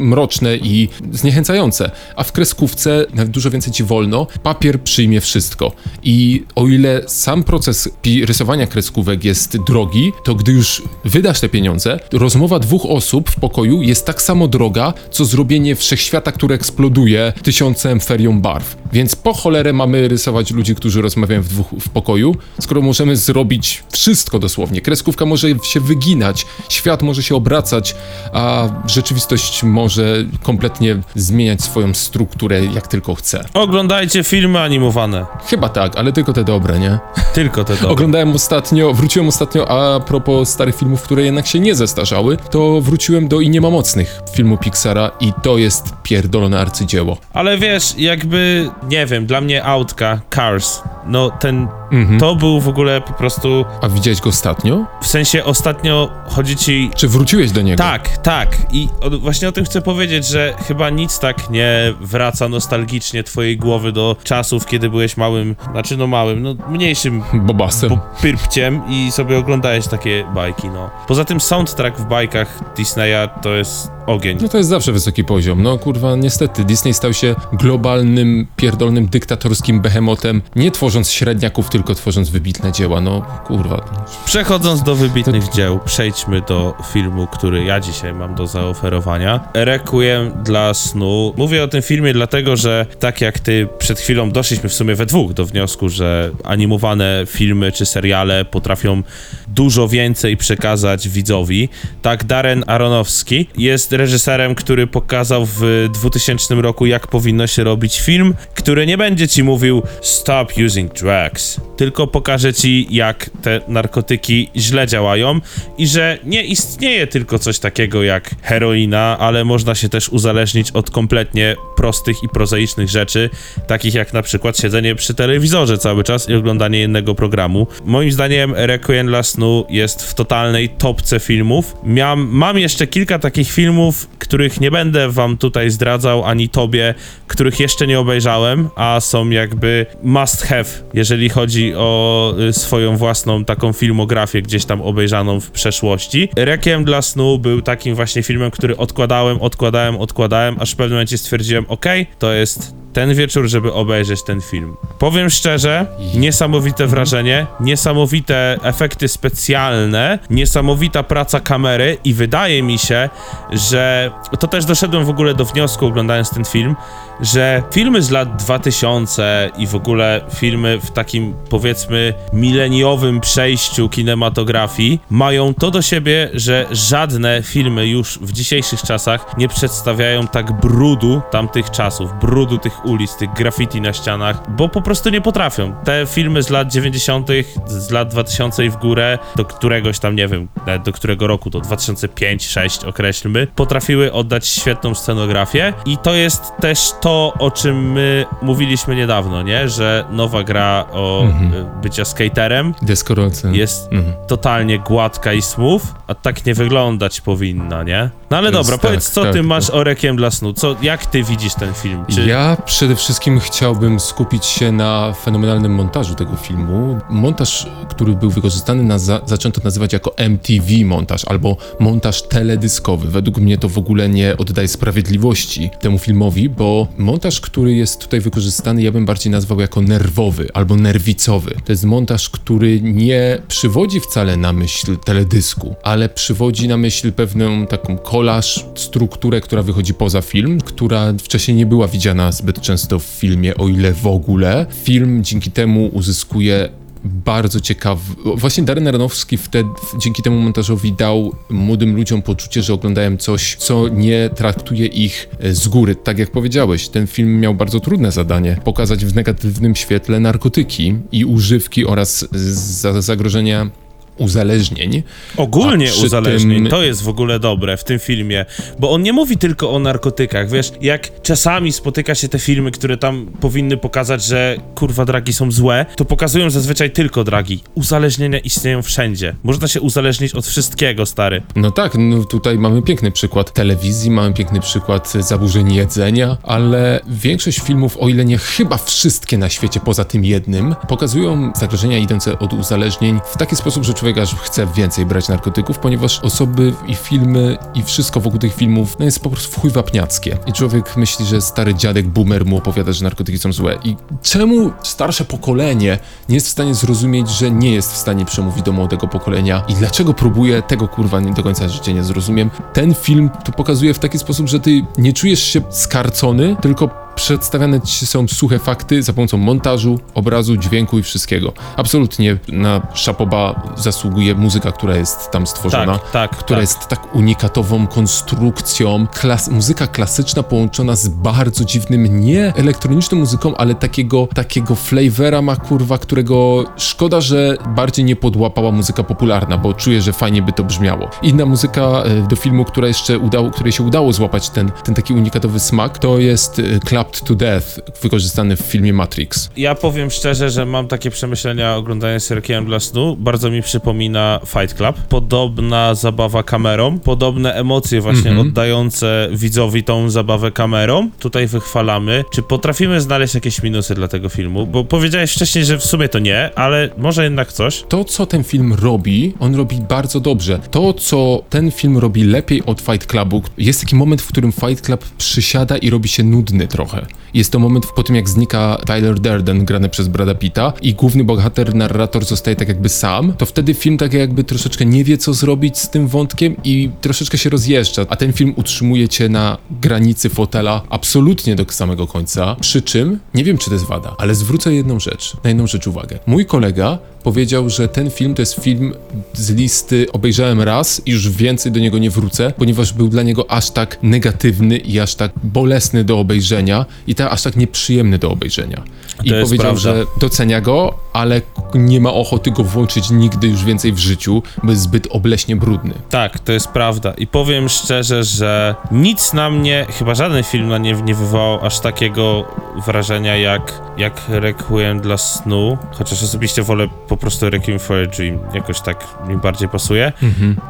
mroczne 0.00 0.56
i 0.56 0.88
zniechęcające. 1.12 1.90
A 2.16 2.24
w 2.24 2.32
kreskówce 2.32 3.06
dużo 3.26 3.50
więcej 3.50 3.72
ci 3.72 3.84
wolno, 3.84 4.26
papier 4.42 4.80
przyjmie 4.80 5.20
wszystko. 5.20 5.72
I 6.02 6.44
o 6.54 6.66
ile 6.66 7.02
sam 7.06 7.44
proces 7.44 7.88
rysowania 8.24 8.66
kreskówek 8.66 9.24
jest 9.24 9.56
drogi, 9.66 10.12
to 10.24 10.34
gdy 10.34 10.52
już 10.52 10.82
wydasz 11.04 11.40
te 11.40 11.48
pieniądze, 11.48 12.00
rozmowa 12.12 12.58
dwóch 12.58 12.86
osób 12.86 13.30
w 13.30 13.40
pokoju 13.40 13.82
jest 13.82 14.06
tak 14.06 14.22
samo 14.22 14.48
droga, 14.48 14.94
co 15.10 15.24
zrobienie 15.24 15.76
wszechświata, 15.76 16.32
który 16.32 16.54
eksploduje 16.54 17.32
tysiącem 17.42 18.00
ferią 18.00 18.40
barw. 18.40 18.76
Więc 18.92 19.16
po 19.16 19.34
cholerę 19.34 19.72
mamy 19.72 20.08
rysować 20.08 20.50
ludzi, 20.50 20.74
którzy 20.74 21.02
rozmawiają 21.02 21.42
w 21.42 21.48
dwóch 21.48 21.66
w 21.80 21.88
pokoju, 21.88 22.36
skoro 22.60 22.80
możemy 22.82 23.16
zrobić 23.16 23.84
wszystko 23.92 24.38
dosłownie. 24.38 24.80
Kreskówka 24.80 25.26
może 25.26 25.48
się 25.62 25.80
wyginać, 25.80 26.46
świat 26.68 27.02
może 27.02 27.22
się 27.22 27.34
obracać, 27.34 27.96
a 28.32 28.68
rzeczywistość 28.86 29.62
może 29.62 30.24
kompletnie 30.42 30.96
zmieniać 31.14 31.62
swoją 31.62 31.94
strukturę 31.94 32.64
jak 32.64 32.88
tylko 32.88 33.14
chce. 33.14 33.44
oglądajcie 33.54 34.24
filmy 34.24 34.60
animowane. 34.60 35.26
Chyba 35.46 35.68
tak, 35.68 35.96
ale 35.96 36.12
tylko 36.12 36.32
te 36.32 36.44
dobre, 36.44 36.78
nie? 36.78 36.98
Tylko 37.34 37.64
te 37.64 37.74
dobre. 37.74 37.88
Oglądałem 37.88 38.34
ostatnio, 38.34 38.92
wróciłem 38.92 39.28
ostatnio, 39.28 39.68
a 39.68 40.00
propos 40.00 40.48
starych 40.48 40.76
filmów, 40.76 41.02
które 41.02 41.22
jednak 41.22 41.46
się 41.46 41.60
nie 41.60 41.74
zestarzały, 41.74 42.36
to 42.50 42.80
wróciłem 42.80 43.28
do 43.28 43.40
I 43.40 43.50
nie 43.50 43.60
ma 43.60 43.70
mocnych 43.70 44.20
filmu 44.34 44.58
Pixara 44.58 45.10
i 45.20 45.32
to 45.42 45.58
jest 45.58 45.84
pierdolone 46.02 46.60
arcydzieło. 46.60 47.16
Ale 47.32 47.58
wiesz, 47.58 47.94
jakby, 47.98 48.70
nie 48.82 49.06
wiem, 49.06 49.26
dla 49.26 49.40
mnie 49.40 49.64
autka, 49.64 50.20
Cars, 50.30 50.82
no 51.08 51.30
ten, 51.30 51.68
Mhm. 51.92 52.20
to 52.20 52.36
był 52.36 52.60
w 52.60 52.68
ogóle 52.68 53.00
po 53.00 53.12
prostu, 53.12 53.64
A 53.82 53.88
widziałeś 53.88 54.20
go 54.20 54.28
ostatnio? 54.30 54.84
w 55.02 55.06
sensie 55.06 55.44
ostatnio 55.44 56.10
chodzi 56.28 56.56
ci... 56.56 56.90
Czy 56.96 57.08
wróciłeś 57.08 57.50
do 57.52 57.62
niego? 57.62 57.82
Tak, 57.82 58.16
tak. 58.18 58.56
I 58.72 58.88
o, 59.00 59.10
właśnie 59.18 59.48
o 59.48 59.52
tym 59.52 59.64
chcę 59.64 59.82
powiedzieć, 59.82 60.26
że 60.26 60.54
chyba 60.68 60.90
nic 60.90 61.18
tak 61.18 61.50
nie 61.50 61.94
wraca 62.00 62.48
nostalgicznie 62.48 63.22
twojej 63.24 63.56
głowy 63.56 63.92
do 63.92 64.16
czasów, 64.24 64.66
kiedy 64.66 64.90
byłeś 64.90 65.16
małym, 65.16 65.56
znaczy 65.72 65.96
no 65.96 66.06
małym, 66.06 66.42
no 66.42 66.54
mniejszym 66.68 67.22
Bobasem. 67.34 67.90
po 67.90 67.98
pyrpciem 68.22 68.82
i 68.88 69.12
sobie 69.12 69.38
oglądałeś 69.38 69.86
takie 69.88 70.24
bajki, 70.34 70.68
no. 70.68 70.90
Poza 71.08 71.24
tym 71.24 71.40
soundtrack 71.40 71.98
w 71.98 72.04
bajkach 72.04 72.60
Disneya 72.76 73.28
to 73.42 73.54
jest 73.54 73.90
ogień. 74.06 74.38
No 74.42 74.48
to 74.48 74.58
jest 74.58 74.70
zawsze 74.70 74.92
wysoki 74.92 75.24
poziom. 75.24 75.62
No 75.62 75.78
kurwa, 75.78 76.16
niestety, 76.16 76.64
Disney 76.64 76.94
stał 76.94 77.12
się 77.12 77.34
globalnym, 77.52 78.46
pierdolnym, 78.56 79.06
dyktatorskim 79.06 79.80
behemotem, 79.80 80.42
nie 80.56 80.70
tworząc 80.96 81.12
średniaków, 81.12 81.70
tylko 81.70 81.94
tworząc 81.94 82.30
wybitne 82.30 82.72
dzieła. 82.72 83.00
No 83.00 83.22
kurwa. 83.46 83.84
Przechodząc 84.24 84.82
do 84.82 84.94
wybitnych 84.94 85.48
dzieł, 85.48 85.80
przejdźmy 85.84 86.40
do 86.40 86.74
filmu, 86.92 87.26
który 87.26 87.64
ja 87.64 87.80
dzisiaj 87.80 88.14
mam 88.14 88.34
do 88.34 88.46
zaoferowania. 88.46 89.40
Requiem 89.54 90.32
dla 90.44 90.74
snu. 90.74 91.34
Mówię 91.36 91.64
o 91.64 91.68
tym 91.68 91.82
filmie 91.82 92.12
dlatego, 92.12 92.56
że 92.56 92.86
tak 93.00 93.20
jak 93.20 93.40
ty 93.40 93.68
przed 93.78 94.00
chwilą 94.00 94.30
doszliśmy 94.30 94.68
w 94.68 94.74
sumie 94.74 94.94
we 94.94 95.06
dwóch 95.06 95.32
do 95.32 95.44
wniosku, 95.44 95.88
że 95.88 96.30
animowane 96.44 97.24
filmy 97.26 97.72
czy 97.72 97.86
seriale 97.86 98.44
potrafią 98.44 99.02
dużo 99.48 99.88
więcej 99.88 100.36
przekazać 100.36 101.08
widzowi, 101.08 101.68
tak 102.02 102.24
Darren 102.24 102.64
Aronofsky 102.66 103.46
jest 103.58 103.92
reżyserem, 103.92 104.54
który 104.54 104.86
pokazał 104.86 105.46
w 105.46 105.88
2000 105.94 106.54
roku, 106.54 106.86
jak 106.86 107.06
powinno 107.06 107.46
się 107.46 107.64
robić 107.64 108.00
film, 108.00 108.34
który 108.54 108.86
nie 108.86 108.98
będzie 108.98 109.28
ci 109.28 109.42
mówił 109.42 109.82
stop 110.02 110.52
using 110.66 110.85
using 110.86 110.92
drugs. 110.92 111.60
Tylko 111.76 112.06
pokażę 112.06 112.54
ci, 112.54 112.86
jak 112.90 113.30
te 113.42 113.60
narkotyki 113.68 114.50
źle 114.56 114.86
działają 114.86 115.40
i 115.78 115.86
że 115.86 116.18
nie 116.24 116.44
istnieje 116.44 117.06
tylko 117.06 117.38
coś 117.38 117.58
takiego 117.58 118.02
jak 118.02 118.30
heroina, 118.42 119.18
ale 119.18 119.44
można 119.44 119.74
się 119.74 119.88
też 119.88 120.08
uzależnić 120.08 120.70
od 120.70 120.90
kompletnie 120.90 121.56
prostych 121.76 122.22
i 122.22 122.28
prozaicznych 122.28 122.88
rzeczy, 122.88 123.30
takich 123.66 123.94
jak 123.94 124.12
na 124.12 124.22
przykład 124.22 124.58
siedzenie 124.58 124.94
przy 124.94 125.14
telewizorze 125.14 125.78
cały 125.78 126.04
czas 126.04 126.28
i 126.28 126.34
oglądanie 126.34 126.78
jednego 126.78 127.14
programu. 127.14 127.66
Moim 127.84 128.12
zdaniem 128.12 128.54
Requiem 128.56 129.06
dla 129.06 129.22
snu 129.22 129.64
jest 129.70 130.02
w 130.02 130.14
totalnej 130.14 130.68
topce 130.68 131.20
filmów. 131.20 131.76
Miam, 131.84 132.28
mam 132.30 132.58
jeszcze 132.58 132.86
kilka 132.86 133.18
takich 133.18 133.52
filmów, 133.52 134.08
których 134.18 134.60
nie 134.60 134.70
będę 134.70 135.08
wam 135.08 135.36
tutaj 135.36 135.70
zdradzał, 135.70 136.24
ani 136.24 136.48
tobie, 136.48 136.94
których 137.26 137.60
jeszcze 137.60 137.86
nie 137.86 138.00
obejrzałem, 138.00 138.68
a 138.76 139.00
są 139.00 139.30
jakby 139.30 139.86
must 140.02 140.42
have, 140.42 140.68
jeżeli 140.94 141.28
chodzi 141.28 141.74
o 141.76 142.34
y, 142.48 142.52
swoją 142.52 142.96
własną 142.96 143.44
taką 143.44 143.72
filmografię 143.72 144.42
gdzieś 144.42 144.64
tam 144.64 144.82
obejrzaną 144.82 145.40
w 145.40 145.50
przeszłości. 145.50 146.28
Requiem 146.36 146.84
dla 146.84 147.02
snu 147.02 147.38
był 147.38 147.62
takim 147.62 147.94
właśnie 147.94 148.22
filmem, 148.22 148.50
który 148.50 148.76
odkładałem, 148.76 149.42
odkładałem, 149.42 149.96
odkładałem, 149.96 150.56
aż 150.60 150.72
w 150.72 150.76
pewnym 150.76 150.92
momencie 150.92 151.18
stwierdziłem, 151.18 151.64
ok, 151.68 151.86
to 152.18 152.32
jest 152.32 152.74
ten 152.96 153.14
wieczór, 153.14 153.48
żeby 153.48 153.72
obejrzeć 153.72 154.22
ten 154.22 154.40
film. 154.40 154.76
Powiem 154.98 155.30
szczerze, 155.30 155.86
niesamowite 156.14 156.86
wrażenie, 156.86 157.46
niesamowite 157.60 158.58
efekty 158.62 159.08
specjalne, 159.08 160.18
niesamowita 160.30 161.02
praca 161.02 161.40
kamery 161.40 161.98
i 162.04 162.14
wydaje 162.14 162.62
mi 162.62 162.78
się, 162.78 163.08
że 163.52 164.10
to 164.40 164.48
też 164.48 164.64
doszedłem 164.64 165.04
w 165.04 165.08
ogóle 165.08 165.34
do 165.34 165.44
wniosku 165.44 165.86
oglądając 165.86 166.30
ten 166.30 166.44
film, 166.44 166.76
że 167.20 167.62
filmy 167.70 168.02
z 168.02 168.10
lat 168.10 168.36
2000 168.36 169.50
i 169.58 169.66
w 169.66 169.74
ogóle 169.74 170.20
filmy 170.34 170.80
w 170.80 170.90
takim 170.90 171.34
powiedzmy 171.50 172.14
mileniowym 172.32 173.20
przejściu 173.20 173.88
kinematografii 173.88 175.00
mają 175.10 175.54
to 175.54 175.70
do 175.70 175.82
siebie, 175.82 176.30
że 176.34 176.66
żadne 176.70 177.42
filmy 177.42 177.86
już 177.86 178.18
w 178.18 178.32
dzisiejszych 178.32 178.82
czasach 178.82 179.38
nie 179.38 179.48
przedstawiają 179.48 180.26
tak 180.26 180.60
brudu 180.60 181.20
tamtych 181.30 181.70
czasów, 181.70 182.10
brudu 182.20 182.58
tych 182.58 182.84
ulic, 182.84 183.16
tych 183.16 183.32
graffiti 183.32 183.80
na 183.80 183.92
ścianach, 183.92 184.56
bo 184.56 184.68
po 184.68 184.82
prostu 184.82 185.10
nie 185.10 185.20
potrafią. 185.20 185.74
Te 185.84 186.06
filmy 186.06 186.42
z 186.42 186.50
lat 186.50 186.72
90., 186.72 187.28
z 187.66 187.90
lat 187.90 188.08
2000 188.08 188.64
i 188.64 188.70
w 188.70 188.76
górę, 188.76 189.18
do 189.36 189.44
któregoś 189.44 189.98
tam, 189.98 190.16
nie 190.16 190.28
wiem, 190.28 190.48
do 190.84 190.92
którego 190.92 191.26
roku, 191.26 191.50
to 191.50 191.60
2005-2006 191.60 192.88
określmy, 192.88 193.46
potrafiły 193.54 194.12
oddać 194.12 194.46
świetną 194.46 194.94
scenografię 194.94 195.72
i 195.86 195.98
to 195.98 196.14
jest 196.14 196.52
też 196.60 196.90
to, 197.00 197.05
o 197.10 197.50
czym 197.50 197.92
my 197.92 198.24
mówiliśmy 198.42 198.96
niedawno, 198.96 199.42
nie? 199.42 199.68
Że 199.68 200.04
nowa 200.10 200.42
gra 200.42 200.84
o 200.92 201.24
y, 201.24 201.80
bycia 201.82 202.04
skaterem 202.04 202.74
Deskorolce. 202.82 203.56
jest 203.56 203.92
Mhm. 203.92 204.14
totalnie 204.26 204.78
gładka 204.78 205.32
i 205.32 205.42
smooth, 205.42 205.82
a 206.06 206.14
tak 206.14 206.46
nie 206.46 206.54
wyglądać 206.54 207.20
powinna, 207.20 207.82
nie? 207.82 208.10
No 208.30 208.36
ale 208.36 208.52
dobra, 208.52 208.78
tak, 208.78 208.80
powiedz, 208.80 209.10
co 209.10 209.22
tak, 209.22 209.32
ty 209.32 209.38
tak. 209.38 209.46
masz 209.46 209.70
o 209.70 209.84
Rekiem 209.84 210.16
dla 210.16 210.30
snu? 210.30 210.52
Co, 210.52 210.76
jak 210.82 211.06
ty 211.06 211.22
widzisz 211.22 211.54
ten 211.54 211.74
film? 211.74 212.04
Czy... 212.08 212.26
Ja 212.26 212.56
przede 212.64 212.96
wszystkim 212.96 213.40
chciałbym 213.40 214.00
skupić 214.00 214.46
się 214.46 214.72
na 214.72 215.12
fenomenalnym 215.12 215.74
montażu 215.74 216.14
tego 216.14 216.36
filmu. 216.36 216.98
Montaż, 217.10 217.66
który 217.90 218.12
był 218.12 218.30
wykorzystany, 218.30 218.82
na 218.82 218.98
za 218.98 219.20
zaczęto 219.26 219.60
nazywać 219.64 219.92
jako 219.92 220.16
MTV 220.16 220.84
montaż 220.84 221.24
albo 221.24 221.56
montaż 221.80 222.22
teledyskowy. 222.22 223.08
Według 223.08 223.38
mnie 223.38 223.58
to 223.58 223.68
w 223.68 223.78
ogóle 223.78 224.08
nie 224.08 224.36
oddaje 224.36 224.68
sprawiedliwości 224.68 225.70
temu 225.80 225.98
filmowi, 225.98 226.48
bo 226.48 226.88
montaż, 226.98 227.40
który 227.40 227.74
jest 227.74 228.00
tutaj 228.00 228.20
wykorzystany, 228.20 228.82
ja 228.82 228.92
bym 228.92 229.06
bardziej 229.06 229.32
nazwał 229.32 229.60
jako 229.60 229.80
nerwowy 229.80 230.48
albo 230.54 230.76
nerwicowy. 230.76 231.56
To 231.64 231.72
jest 231.72 231.84
montaż, 231.84 232.30
który 232.30 232.80
nie 232.80 233.38
przywodzi 233.48 234.00
wcale 234.00 234.36
na 234.36 234.52
myśl 234.52 234.96
teledysku, 234.96 235.76
ale 235.82 236.08
przywodzi 236.08 236.68
na 236.68 236.76
myśl 236.76 237.12
pewną 237.12 237.66
taką 237.66 237.98
kolaż, 238.16 238.64
strukturę, 238.74 239.40
która 239.40 239.62
wychodzi 239.62 239.94
poza 239.94 240.22
film, 240.22 240.60
która 240.60 241.12
wcześniej 241.18 241.56
nie 241.56 241.66
była 241.66 241.88
widziana 241.88 242.32
zbyt 242.32 242.60
często 242.60 242.98
w 242.98 243.04
filmie, 243.04 243.56
o 243.56 243.68
ile 243.68 243.92
w 243.92 244.06
ogóle. 244.06 244.66
Film 244.84 245.24
dzięki 245.24 245.50
temu 245.50 245.86
uzyskuje 245.86 246.68
bardzo 247.04 247.60
ciekawy. 247.60 248.14
Właśnie 248.36 248.64
Darren 248.64 248.88
Aronofsky 248.88 249.36
wtedy 249.36 249.68
dzięki 249.98 250.22
temu 250.22 250.40
montażowi 250.40 250.92
dał 250.92 251.32
młodym 251.50 251.96
ludziom 251.96 252.22
poczucie, 252.22 252.62
że 252.62 252.74
oglądają 252.74 253.16
coś, 253.16 253.56
co 253.56 253.88
nie 253.88 254.30
traktuje 254.34 254.86
ich 254.86 255.28
e, 255.40 255.54
z 255.54 255.68
góry. 255.68 255.94
Tak 255.94 256.18
jak 256.18 256.30
powiedziałeś, 256.30 256.88
ten 256.88 257.06
film 257.06 257.40
miał 257.40 257.54
bardzo 257.54 257.80
trudne 257.80 258.12
zadanie 258.12 258.56
pokazać 258.64 259.04
w 259.04 259.14
negatywnym 259.14 259.74
świetle 259.74 260.20
narkotyki 260.20 260.94
i 261.12 261.24
używki 261.24 261.86
oraz 261.86 262.28
za 262.32 263.02
zagrożenia 263.02 263.70
uzależnień. 264.18 265.02
Ogólnie 265.36 265.90
uzależnień, 266.04 266.58
tym- 266.62 266.70
to 266.70 266.82
jest 266.82 267.02
w 267.02 267.08
ogóle 267.08 267.38
dobre 267.40 267.76
w 267.76 267.84
tym 267.84 267.98
filmie, 267.98 268.44
bo 268.78 268.90
on 268.90 269.02
nie 269.02 269.12
mówi 269.12 269.36
tylko 269.38 269.70
o 269.72 269.78
narkotykach, 269.78 270.50
wiesz, 270.50 270.72
jak 270.80 271.22
czasami 271.22 271.72
spotyka 271.72 272.14
się 272.14 272.28
te 272.28 272.38
filmy, 272.38 272.70
które 272.70 272.96
tam 272.96 273.26
powinny 273.40 273.76
pokazać, 273.76 274.24
że 274.24 274.56
kurwa 274.74 275.04
dragi 275.04 275.32
są 275.32 275.52
złe, 275.52 275.86
to 275.96 276.04
pokazują 276.04 276.50
zazwyczaj 276.50 276.90
tylko 276.90 277.24
dragi. 277.24 277.62
Uzależnienia 277.74 278.38
istnieją 278.38 278.82
wszędzie. 278.82 279.34
Można 279.44 279.68
się 279.68 279.80
uzależnić 279.80 280.34
od 280.34 280.46
wszystkiego, 280.46 281.06
stary. 281.06 281.42
No 281.56 281.70
tak, 281.70 281.92
no 281.98 282.24
tutaj 282.24 282.58
mamy 282.58 282.82
piękny 282.82 283.10
przykład 283.10 283.52
telewizji, 283.52 284.10
mamy 284.10 284.34
piękny 284.34 284.60
przykład 284.60 285.12
zaburzeń 285.20 285.74
jedzenia, 285.74 286.36
ale 286.42 287.00
większość 287.08 287.58
filmów, 287.60 287.96
o 288.00 288.08
ile 288.08 288.24
nie 288.24 288.38
chyba 288.38 288.76
wszystkie 288.76 289.38
na 289.38 289.48
świecie 289.48 289.80
poza 289.80 290.04
tym 290.04 290.24
jednym, 290.24 290.74
pokazują 290.88 291.52
zagrożenia 291.56 291.98
idące 291.98 292.38
od 292.38 292.52
uzależnień 292.52 293.18
w 293.32 293.36
taki 293.38 293.56
sposób, 293.56 293.84
że 293.84 293.94
człowiek 293.94 294.05
aż 294.14 294.34
chce 294.34 294.66
więcej 294.66 295.06
brać 295.06 295.28
narkotyków, 295.28 295.78
ponieważ 295.78 296.20
osoby 296.20 296.74
i 296.86 296.94
filmy 296.94 297.58
i 297.74 297.82
wszystko 297.82 298.20
wokół 298.20 298.38
tych 298.38 298.54
filmów 298.54 298.96
no 298.98 299.04
jest 299.04 299.20
po 299.20 299.30
prostu 299.30 299.52
w 299.52 299.60
chuj 299.60 299.70
wapniackie. 299.70 300.38
I 300.46 300.52
człowiek 300.52 300.96
myśli, 300.96 301.26
że 301.26 301.40
stary 301.40 301.74
dziadek 301.74 302.06
boomer 302.06 302.46
mu 302.46 302.56
opowiada, 302.56 302.92
że 302.92 303.04
narkotyki 303.04 303.38
są 303.38 303.52
złe. 303.52 303.78
I 303.84 303.96
czemu 304.22 304.72
starsze 304.82 305.24
pokolenie 305.24 305.98
nie 306.28 306.34
jest 306.34 306.46
w 306.46 306.50
stanie 306.50 306.74
zrozumieć, 306.74 307.30
że 307.30 307.50
nie 307.50 307.72
jest 307.72 307.92
w 307.92 307.96
stanie 307.96 308.24
przemówić 308.24 308.62
do 308.62 308.72
młodego 308.72 309.08
pokolenia 309.08 309.62
i 309.68 309.74
dlaczego 309.74 310.14
próbuje 310.14 310.62
tego 310.62 310.88
kurwa 310.88 311.20
nie 311.20 311.34
do 311.34 311.42
końca 311.42 311.68
życia 311.68 311.92
nie 311.92 312.04
zrozumiem. 312.04 312.50
Ten 312.72 312.94
film 312.94 313.30
tu 313.44 313.52
pokazuje 313.52 313.94
w 313.94 313.98
taki 313.98 314.18
sposób, 314.18 314.48
że 314.48 314.60
ty 314.60 314.82
nie 314.98 315.12
czujesz 315.12 315.42
się 315.42 315.60
skarcony, 315.70 316.56
tylko 316.60 317.05
przedstawiane 317.16 317.80
ci 317.80 318.06
są 318.06 318.28
suche 318.28 318.58
fakty 318.58 319.02
za 319.02 319.12
pomocą 319.12 319.36
montażu, 319.38 320.00
obrazu, 320.14 320.56
dźwięku 320.56 320.98
i 320.98 321.02
wszystkiego. 321.02 321.52
Absolutnie 321.76 322.38
na 322.48 322.82
szapoba 322.94 323.62
zasługuje 323.76 324.34
muzyka, 324.34 324.72
która 324.72 324.96
jest 324.96 325.30
tam 325.30 325.46
stworzona 325.46 325.98
Tak, 325.98 326.10
tak, 326.10 326.30
która 326.30 326.56
tak. 326.56 326.60
jest 326.60 326.88
tak 326.88 327.14
unikatową 327.14 327.86
konstrukcją. 327.86 329.06
Klas 329.06 329.48
muzyka 329.48 329.86
klasyczna 329.86 330.42
połączona 330.42 330.96
z 330.96 331.08
bardzo 331.08 331.64
dziwnym, 331.64 332.20
nie 332.20 332.52
elektroniczną 332.56 333.18
muzyką, 333.18 333.56
ale 333.56 333.74
takiego, 333.74 334.28
takiego 334.34 334.74
flavora 334.74 335.42
ma 335.42 335.56
kurwa, 335.56 335.98
którego 335.98 336.64
szkoda, 336.76 337.20
że 337.20 337.56
bardziej 337.68 338.04
nie 338.04 338.16
podłapała 338.16 338.72
muzyka 338.72 339.02
popularna, 339.02 339.58
bo 339.58 339.74
czuję, 339.74 340.02
że 340.02 340.12
fajnie 340.12 340.42
by 340.42 340.52
to 340.52 340.64
brzmiało. 340.64 341.10
Inna 341.22 341.46
muzyka 341.46 341.82
e, 341.82 342.28
do 342.28 342.36
filmu, 342.36 342.64
która 342.64 342.88
jeszcze 342.88 343.18
udało, 343.18 343.50
której 343.50 343.72
się 343.72 343.82
udało 343.82 344.12
złapać 344.12 344.50
ten, 344.50 344.70
ten 344.84 344.94
taki 344.94 345.14
unikatowy 345.14 345.60
smak, 345.60 345.98
to 345.98 346.18
jest 346.18 346.58
e, 346.58 346.80
To 347.26 347.34
Death, 347.34 347.66
wykorzystany 348.02 348.56
w 348.56 348.60
filmie 348.60 348.92
Matrix. 348.92 349.50
Ja 349.56 349.74
powiem 349.74 350.10
szczerze, 350.10 350.50
że 350.50 350.66
mam 350.66 350.88
takie 350.88 351.10
przemyślenia 351.10 351.76
oglądając 351.76 352.30
Requiem 352.30 352.66
dla 352.66 352.80
snu. 352.80 353.16
Bardzo 353.16 353.50
mi 353.50 353.62
przypomina 353.62 354.40
Fight 354.46 354.74
Club. 354.76 354.96
Podobna 355.08 355.94
zabawa 355.94 356.42
kamerą, 356.42 356.98
podobne 356.98 357.54
emocje 357.54 358.00
właśnie 358.00 358.40
oddające 358.40 359.28
widzowi 359.32 359.84
tą 359.84 360.10
zabawę 360.10 360.50
kamerą. 360.50 361.10
Tutaj 361.18 361.46
wychwalamy. 361.46 362.24
Czy 362.32 362.42
potrafimy 362.42 363.00
znaleźć 363.00 363.34
jakieś 363.34 363.62
minusy 363.62 363.94
dla 363.94 364.08
tego 364.08 364.28
filmu? 364.28 364.66
Bo 364.66 364.84
powiedziałeś 364.84 365.32
wcześniej, 365.32 365.64
że 365.64 365.78
w 365.78 365.84
sumie 365.84 366.08
to 366.08 366.18
nie, 366.18 366.50
ale 366.54 366.90
może 366.98 367.24
jednak 367.24 367.52
coś. 367.52 367.84
to, 367.88 368.04
co 368.04 368.26
ten 368.26 368.44
film 368.44 368.74
robi, 368.74 369.34
on 369.40 369.54
robi 369.54 369.76
bardzo 369.76 370.20
dobrze. 370.20 370.60
To, 370.70 370.92
co 370.92 371.42
ten 371.50 371.70
film 371.70 371.98
robi 371.98 372.24
lepiej 372.24 372.62
od 372.66 372.80
Fight 372.80 373.06
Clubu, 373.06 373.42
jest 373.58 373.80
taki 373.80 373.96
moment, 373.96 374.22
w 374.22 374.28
którym 374.28 374.52
Fight 374.52 374.86
Club 374.86 375.04
przysiada 375.18 375.76
i 375.76 375.90
robi 375.90 376.08
się 376.08 376.22
nudny 376.22 376.66
trochę. 377.00 377.26
Jest 377.34 377.52
to 377.52 377.58
moment 377.58 377.86
po 377.86 378.02
tym, 378.02 378.16
jak 378.16 378.28
znika 378.28 378.78
Tyler 378.86 379.20
Durden, 379.20 379.64
grany 379.64 379.88
przez 379.88 380.08
Brada 380.08 380.34
Pitta, 380.34 380.72
i 380.82 380.94
główny 380.94 381.24
bohater, 381.24 381.74
narrator 381.74 382.24
zostaje 382.24 382.56
tak 382.56 382.68
jakby 382.68 382.88
sam, 382.88 383.32
to 383.32 383.46
wtedy 383.46 383.74
film 383.74 383.98
tak 383.98 384.12
jakby 384.12 384.44
troszeczkę 384.44 384.84
nie 384.84 385.04
wie, 385.04 385.18
co 385.18 385.34
zrobić 385.34 385.78
z 385.78 385.90
tym 385.90 386.08
wątkiem 386.08 386.56
i 386.64 386.90
troszeczkę 387.00 387.38
się 387.38 387.50
rozjeżdża. 387.50 388.06
A 388.08 388.16
ten 388.16 388.32
film 388.32 388.52
utrzymuje 388.56 389.08
cię 389.08 389.28
na 389.28 389.58
granicy 389.70 390.28
fotela 390.28 390.82
absolutnie 390.90 391.56
do 391.56 391.64
samego 391.68 392.06
końca. 392.06 392.56
Przy 392.60 392.82
czym, 392.82 393.20
nie 393.34 393.44
wiem, 393.44 393.58
czy 393.58 393.66
to 393.66 393.72
jest 393.72 393.86
wada, 393.86 394.14
ale 394.18 394.34
zwrócę 394.34 394.74
jedną 394.74 395.00
rzecz, 395.00 395.36
na 395.44 395.50
jedną 395.50 395.66
rzecz 395.66 395.86
uwagę. 395.86 396.18
Mój 396.26 396.46
kolega 396.46 396.98
powiedział, 397.26 397.70
że 397.70 397.88
ten 397.88 398.10
film 398.10 398.34
to 398.34 398.42
jest 398.42 398.54
film 398.54 398.94
z 399.32 399.50
listy 399.50 400.06
obejrzałem 400.12 400.60
raz 400.60 401.02
i 401.06 401.10
już 401.10 401.30
więcej 401.30 401.72
do 401.72 401.80
niego 401.80 401.98
nie 401.98 402.10
wrócę, 402.10 402.52
ponieważ 402.56 402.92
był 402.92 403.08
dla 403.08 403.22
niego 403.22 403.50
aż 403.50 403.70
tak 403.70 403.98
negatywny 404.02 404.76
i 404.76 405.00
aż 405.00 405.14
tak 405.14 405.32
bolesny 405.42 406.04
do 406.04 406.18
obejrzenia 406.18 406.86
i 407.06 407.14
ta, 407.14 407.30
aż 407.30 407.42
tak 407.42 407.56
nieprzyjemny 407.56 408.18
do 408.18 408.30
obejrzenia. 408.30 408.82
I 409.24 409.30
powiedział, 409.30 409.58
prawda. 409.58 409.80
że 409.80 410.04
docenia 410.20 410.60
go, 410.60 410.94
ale 411.12 411.40
nie 411.74 412.00
ma 412.00 412.12
ochoty 412.12 412.50
go 412.50 412.64
włączyć 412.64 413.10
nigdy 413.10 413.46
już 413.48 413.64
więcej 413.64 413.92
w 413.92 413.98
życiu, 413.98 414.42
bo 414.62 414.70
jest 414.70 414.82
zbyt 414.82 415.08
obleśnie 415.10 415.56
brudny. 415.56 415.94
Tak, 416.10 416.38
to 416.38 416.52
jest 416.52 416.68
prawda. 416.68 417.14
I 417.18 417.26
powiem 417.26 417.68
szczerze, 417.68 418.24
że 418.24 418.74
nic 418.92 419.32
na 419.32 419.50
mnie, 419.50 419.86
chyba 419.98 420.14
żaden 420.14 420.44
film 420.44 420.68
na 420.68 420.78
nie 420.78 420.94
nie 420.94 421.14
wywołał 421.14 421.66
aż 421.66 421.80
takiego 421.80 422.44
wrażenia 422.86 423.36
jak, 423.36 423.82
jak 423.98 424.22
Requiem 424.28 425.00
dla 425.00 425.18
snu. 425.18 425.78
Chociaż 425.92 426.22
osobiście 426.22 426.62
wolę 426.62 426.88
po 427.08 427.15
prostu 427.16 427.50
Requiem 427.50 427.78
for 427.78 427.96
a 427.96 428.06
Dream. 428.06 428.38
Jakoś 428.54 428.80
tak 428.80 429.04
mi 429.28 429.36
bardziej 429.36 429.68
pasuje. 429.68 430.12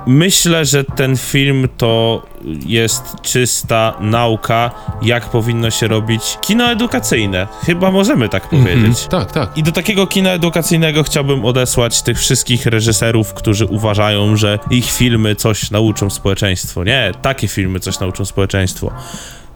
Myślę, 0.07 0.65
że 0.65 0.85
ten 0.85 1.17
film 1.17 1.69
to 1.77 2.23
jest 2.67 3.03
czysta 3.23 3.95
nauka, 4.01 4.71
jak 5.03 5.31
powinno 5.31 5.71
się 5.71 5.89
robić 5.89 6.39
kino 6.41 6.71
edukacyjne. 6.71 7.47
Chyba 7.67 7.91
możemy 7.91 8.29
tak 8.29 8.49
powiedzieć. 8.49 9.07
Tak, 9.07 9.33
tak. 9.33 9.59
I 9.59 9.63
do 9.63 9.73
takiego 9.73 10.07
kina 10.07 10.31
edukacyjnego 10.31 11.03
chciałbym 11.03 11.45
odesłać 11.45 12.03
tych 12.03 12.19
wszystkich 12.19 12.67
reżyserów, 12.67 13.35
którzy 13.35 13.67
uważają, 13.67 14.37
że 14.37 14.59
ich 14.71 14.91
filmy 14.93 15.35
coś 15.35 15.71
nauczą 15.71 16.11
społeczeństwo. 16.11 16.85
Nie, 16.85 17.13
takie 17.23 17.49
filmy 17.49 17.81
coś 17.81 18.01
nauczą 18.01 18.25
społeczeństwo. 18.25 18.93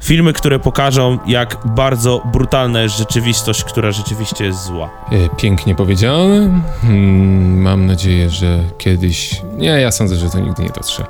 Filmy, 0.00 0.32
które 0.32 0.58
pokażą, 0.58 1.18
jak 1.26 1.56
bardzo 1.64 2.22
brutalna 2.32 2.82
jest 2.82 2.98
rzeczywistość, 2.98 3.64
która 3.64 3.92
rzeczywiście 3.92 4.44
jest 4.44 4.64
zła. 4.64 4.90
E, 5.12 5.36
Pięknie 5.36 5.74
powiedziane. 5.74 6.62
Hmm, 6.82 7.60
mam 7.60 7.86
nadzieję, 7.86 8.30
że 8.30 8.64
kiedyś. 8.78 9.42
Nie, 9.56 9.68
ja 9.68 9.90
sądzę, 9.90 10.16
że 10.16 10.30
to 10.30 10.38
nigdy 10.38 10.62
nie 10.62 10.68
dotrze. 10.70 11.04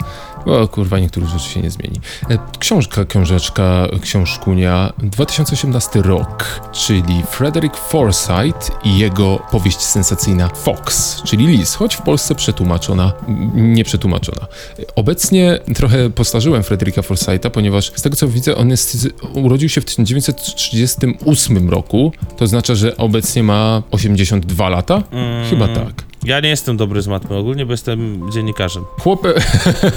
Bo 0.47 0.69
kurwa, 0.69 0.99
niektórych 0.99 1.29
rzeczy 1.29 1.49
się 1.49 1.61
nie 1.61 1.71
zmieni. 1.71 2.01
E, 2.31 2.39
Książka, 2.59 3.05
książeczka, 3.05 3.87
książkunia, 4.03 4.93
2018 4.99 6.03
rok, 6.03 6.61
czyli 6.73 7.23
Frederick 7.31 7.77
Forsyth 7.77 8.71
i 8.85 8.99
jego 8.99 9.39
powieść 9.51 9.81
sensacyjna 9.81 10.49
Fox, 10.49 11.17
czyli 11.23 11.47
Lis, 11.47 11.75
choć 11.75 11.95
w 11.95 12.03
Polsce 12.03 12.35
przetłumaczona, 12.35 13.13
nie 13.55 13.85
przetłumaczona. 13.85 14.47
Obecnie 14.97 15.59
trochę 15.75 16.11
postarzyłem 16.11 16.63
Fredericka 16.63 17.03
Forsytha, 17.03 17.51
ponieważ 17.51 17.93
z 17.97 18.03
tego 18.03 18.17
co 18.17 18.29
widzę, 18.29 18.57
on 18.57 18.71
jest, 18.71 19.09
urodził 19.35 19.69
się 19.69 19.81
w 19.81 19.85
1938 19.85 21.71
roku, 21.71 22.13
to 22.37 22.47
znaczy, 22.47 22.77
że 22.77 22.97
obecnie 22.97 23.43
ma 23.43 23.83
82 23.91 24.69
lata? 24.69 25.03
Chyba 25.51 25.69
tak. 25.69 26.10
Ja 26.25 26.41
nie 26.41 26.49
jestem 26.49 26.77
dobry 26.77 27.03
z 27.03 27.07
matmy 27.07 27.37
ogólnie, 27.37 27.67
bo 27.67 27.73
jestem 27.73 28.31
dziennikarzem. 28.33 28.85
Chłopem, 29.01 29.33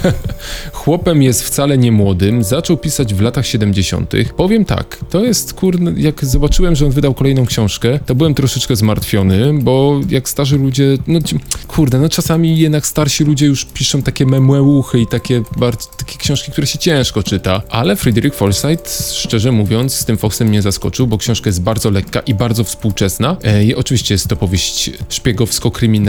chłopem 0.74 1.24
jest 1.24 1.44
wcale 1.44 1.78
nie 1.78 1.92
młodym, 1.92 2.44
zaczął 2.44 2.78
pisać 2.78 3.14
w 3.14 3.22
latach 3.22 3.48
70. 3.48 4.14
Powiem 4.38 4.66
tak, 4.66 5.00
to 5.10 5.24
jest 5.24 5.54
kurde, 5.54 5.94
jak 5.98 6.26
zobaczyłem, 6.26 6.76
że 6.76 6.86
on 6.86 6.92
wydał 6.92 7.14
kolejną 7.14 7.46
książkę, 7.46 8.00
to 8.06 8.16
byłem 8.16 8.34
troszeczkę 8.34 8.76
zmartwiony, 8.76 9.54
bo 9.62 10.00
jak 10.10 10.30
starzy 10.30 10.58
ludzie, 10.58 10.98
no 11.08 11.20
kurde, 11.68 12.00
no 12.00 12.10
czasami 12.10 12.58
jednak 12.58 12.88
starsi 12.88 13.24
ludzie 13.24 13.46
już 13.46 13.66
piszą 13.66 14.02
takie 14.02 14.26
memłeuchy 14.26 15.00
i 15.00 15.08
takie, 15.08 15.44
bardzo, 15.58 15.90
takie 15.98 16.18
książki, 16.18 16.52
które 16.52 16.68
się 16.68 16.80
ciężko 16.80 17.24
czyta, 17.24 17.62
ale 17.70 17.96
Frederick 17.96 18.36
Forsyth, 18.36 19.14
szczerze 19.14 19.52
mówiąc, 19.52 19.94
z 19.94 20.06
tym 20.06 20.18
Foxem 20.18 20.48
mnie 20.48 20.62
zaskoczył, 20.62 21.08
bo 21.08 21.18
książka 21.18 21.50
jest 21.50 21.62
bardzo 21.62 21.90
lekka 21.90 22.20
i 22.20 22.34
bardzo 22.34 22.64
współczesna 22.64 23.38
e, 23.72 23.76
oczywiście 23.76 24.14
jest 24.14 24.28
to 24.28 24.36
powieść 24.36 24.92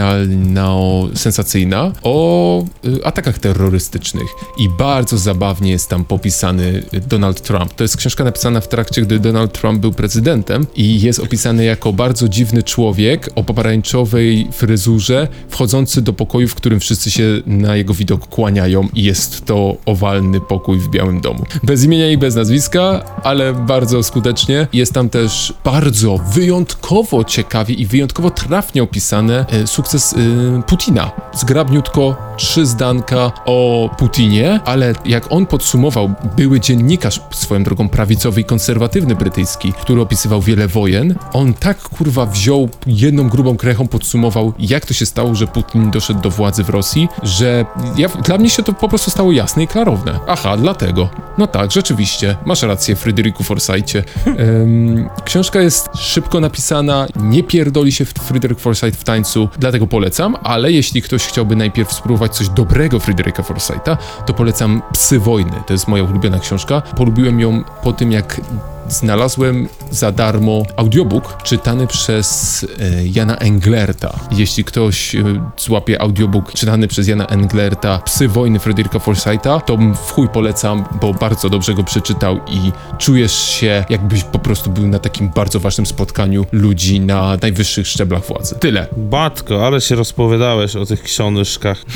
szpiegowsko-kryminalno-sensacyjna 0.05 1.93
o 2.03 2.65
y, 2.85 3.05
atakach 3.05 3.39
terrorystycznych 3.39 4.29
i 4.59 4.69
bardzo 4.69 5.19
zabawnie 5.19 5.71
jest 5.71 5.89
tam 5.89 6.05
popisany 6.05 6.83
Donald 7.09 7.43
Trump. 7.43 7.75
To 7.75 7.85
jest 7.85 7.97
książka 7.97 8.25
napisana 8.25 8.61
w 8.61 8.69
trakcie, 8.69 9.03
gdy 9.03 9.19
Donald 9.19 9.61
Trump 9.61 9.81
był 9.81 9.93
prezydentem 9.93 10.67
i 10.77 11.01
jest 11.01 11.21
opisany 11.21 11.65
jako 11.65 11.93
bardzo 11.93 12.29
dziwny 12.29 12.63
człowiek 12.63 13.31
o 13.35 13.45
pomarańczowej 13.45 14.49
fryzurze, 14.53 15.29
wchodzący 15.49 16.03
do 16.03 16.13
pokoju, 16.13 16.49
w 16.49 16.55
którym 16.55 16.81
wszyscy 16.81 17.11
się 17.11 17.25
na 17.47 17.77
jego 17.77 17.95
widok 17.95 18.29
kłaniają 18.29 18.89
i 18.95 19.03
jest 19.03 19.45
to 19.45 19.77
owalny 19.87 20.41
pokój 20.41 20.79
w 20.79 20.89
Białym 20.89 21.21
Domu. 21.21 21.45
Bez 21.63 21.85
imienia 21.85 22.11
i 22.11 22.19
bez 22.19 22.35
nazwiska, 22.35 23.05
ale 23.23 23.53
bardzo 23.53 24.03
skutecznie. 24.03 24.67
Jest 24.73 24.93
tam 24.93 25.09
też 25.09 25.55
bardzo 25.65 26.19
wyjątkowo 26.33 27.25
ciekawie 27.25 27.75
i 27.75 27.87
wyjątkowo 27.87 28.31
trafnie 28.31 28.83
opisane 28.83 29.47
e, 29.49 29.67
sukces 29.99 30.15
e, 30.59 30.63
Putina. 30.63 31.11
Zgrabniutko 31.35 32.17
trzy 32.37 32.67
zdanka 32.67 33.33
o 33.45 33.91
Putinie, 33.99 34.61
ale 34.65 34.95
jak 35.05 35.33
on 35.33 35.47
podsumował, 35.47 36.15
były 36.37 36.61
dziennikarz 36.61 37.21
swoją 37.31 37.63
drogą 37.63 37.89
prawicowy 37.89 38.41
i 38.41 38.45
konserwatywny 38.45 39.15
brytyjski, 39.15 39.73
który 39.73 40.01
opisywał 40.01 40.41
wiele 40.41 40.69
wojen, 40.69 41.15
on 41.33 41.55
tak 41.55 41.83
kurwa 41.89 42.27
wziął 42.27 42.69
jedną 42.87 43.29
grubą 43.29 43.57
krechą, 43.57 43.89
podsumował, 43.89 44.53
jak 44.59 44.87
to 44.87 44.95
się 44.95 45.07
stało, 45.07 45.35
że 45.35 45.47
Putin 45.47 45.91
doszedł 45.91 46.21
do 46.21 46.31
władzy 46.31 46.65
w 46.65 46.71
Rosji, 46.71 47.09
że 47.23 47.67
ja, 47.97 48.09
dla 48.09 48.39
mnie 48.39 48.51
się 48.51 48.63
to 48.63 48.73
po 48.73 48.89
prostu 48.89 49.11
stało 49.11 49.33
jasne 49.33 49.63
i 49.63 49.69
klarowne. 49.69 50.19
Aha, 50.29 50.57
dlatego. 50.57 51.09
No 51.39 51.47
tak, 51.47 51.73
rzeczywiście, 51.73 52.37
masz 52.47 52.63
rację, 52.63 52.97
Fryderyku 52.97 53.45
Forsycie. 53.45 54.05
Em, 54.27 55.09
książka 55.25 55.61
jest 55.61 55.89
szybko 55.97 56.41
napisana, 56.41 57.07
nie 57.17 57.43
pierdoli 57.43 57.93
się 57.93 58.05
Fryderyk 58.05 58.59
Forsyth 58.59 58.99
w 58.99 59.05
tańcu, 59.05 59.49
dlatego 59.59 59.84
polecam, 59.87 60.37
ale 60.43 60.73
jeśli 60.73 61.03
ktoś 61.03 61.27
chciałby 61.27 61.57
najpierw 61.57 61.93
spróbować 61.93 62.37
coś 62.37 62.49
dobrego 62.49 63.01
Fryderyka 63.01 63.43
Forsytha, 63.43 63.97
to 64.27 64.35
polecam 64.35 64.83
Psy 64.93 65.19
Wojny. 65.19 65.63
To 65.67 65.73
jest 65.73 65.89
moja 65.89 66.05
ulubiona 66.05 66.39
książka. 66.39 66.81
Polubiłem 66.81 67.41
ją 67.41 67.65
po 67.83 67.93
tym, 67.93 68.13
jak 68.13 68.41
znalazłem 68.89 69.69
za 69.91 70.13
darmo 70.13 70.63
audiobook 70.77 71.43
czytany 71.43 71.87
przez 71.87 72.67
e, 72.81 73.07
Jana 73.07 73.37
Englerta. 73.37 74.19
Jeśli 74.33 74.65
ktoś 74.65 75.15
e, 75.15 75.23
złapie 75.57 76.03
audiobook 76.03 76.53
czytany 76.53 76.89
przez 76.89 77.09
Jana 77.09 77.27
Englerta 77.27 77.99
Psy 77.99 78.29
wojny 78.29 78.59
Fryderyka 78.59 78.99
Forsytha, 78.99 79.61
to 79.61 79.77
w 79.77 80.13
chuj 80.13 80.29
polecam, 80.29 80.85
bo 81.01 81.15
bardzo 81.15 81.51
dobrze 81.51 81.75
go 81.75 81.85
przeczytał 81.85 82.37
i 82.37 82.73
czujesz 82.99 83.49
się 83.49 83.85
jakbyś 83.91 84.25
po 84.25 84.39
prostu 84.39 84.71
był 84.71 84.87
na 84.87 84.99
takim 84.99 85.29
bardzo 85.29 85.61
ważnym 85.61 85.87
spotkaniu 85.87 86.47
ludzi 86.53 87.01
na 87.01 87.37
najwyższych 87.43 87.87
szczeblach 87.87 88.27
władzy. 88.27 88.55
Tyle. 88.61 88.87
Batko, 88.97 89.67
ale 89.67 89.81
się 89.81 89.95
rozpowiadałeś 89.95 90.77
o 90.77 90.87
tych 90.87 91.03
książkach. 91.03 91.85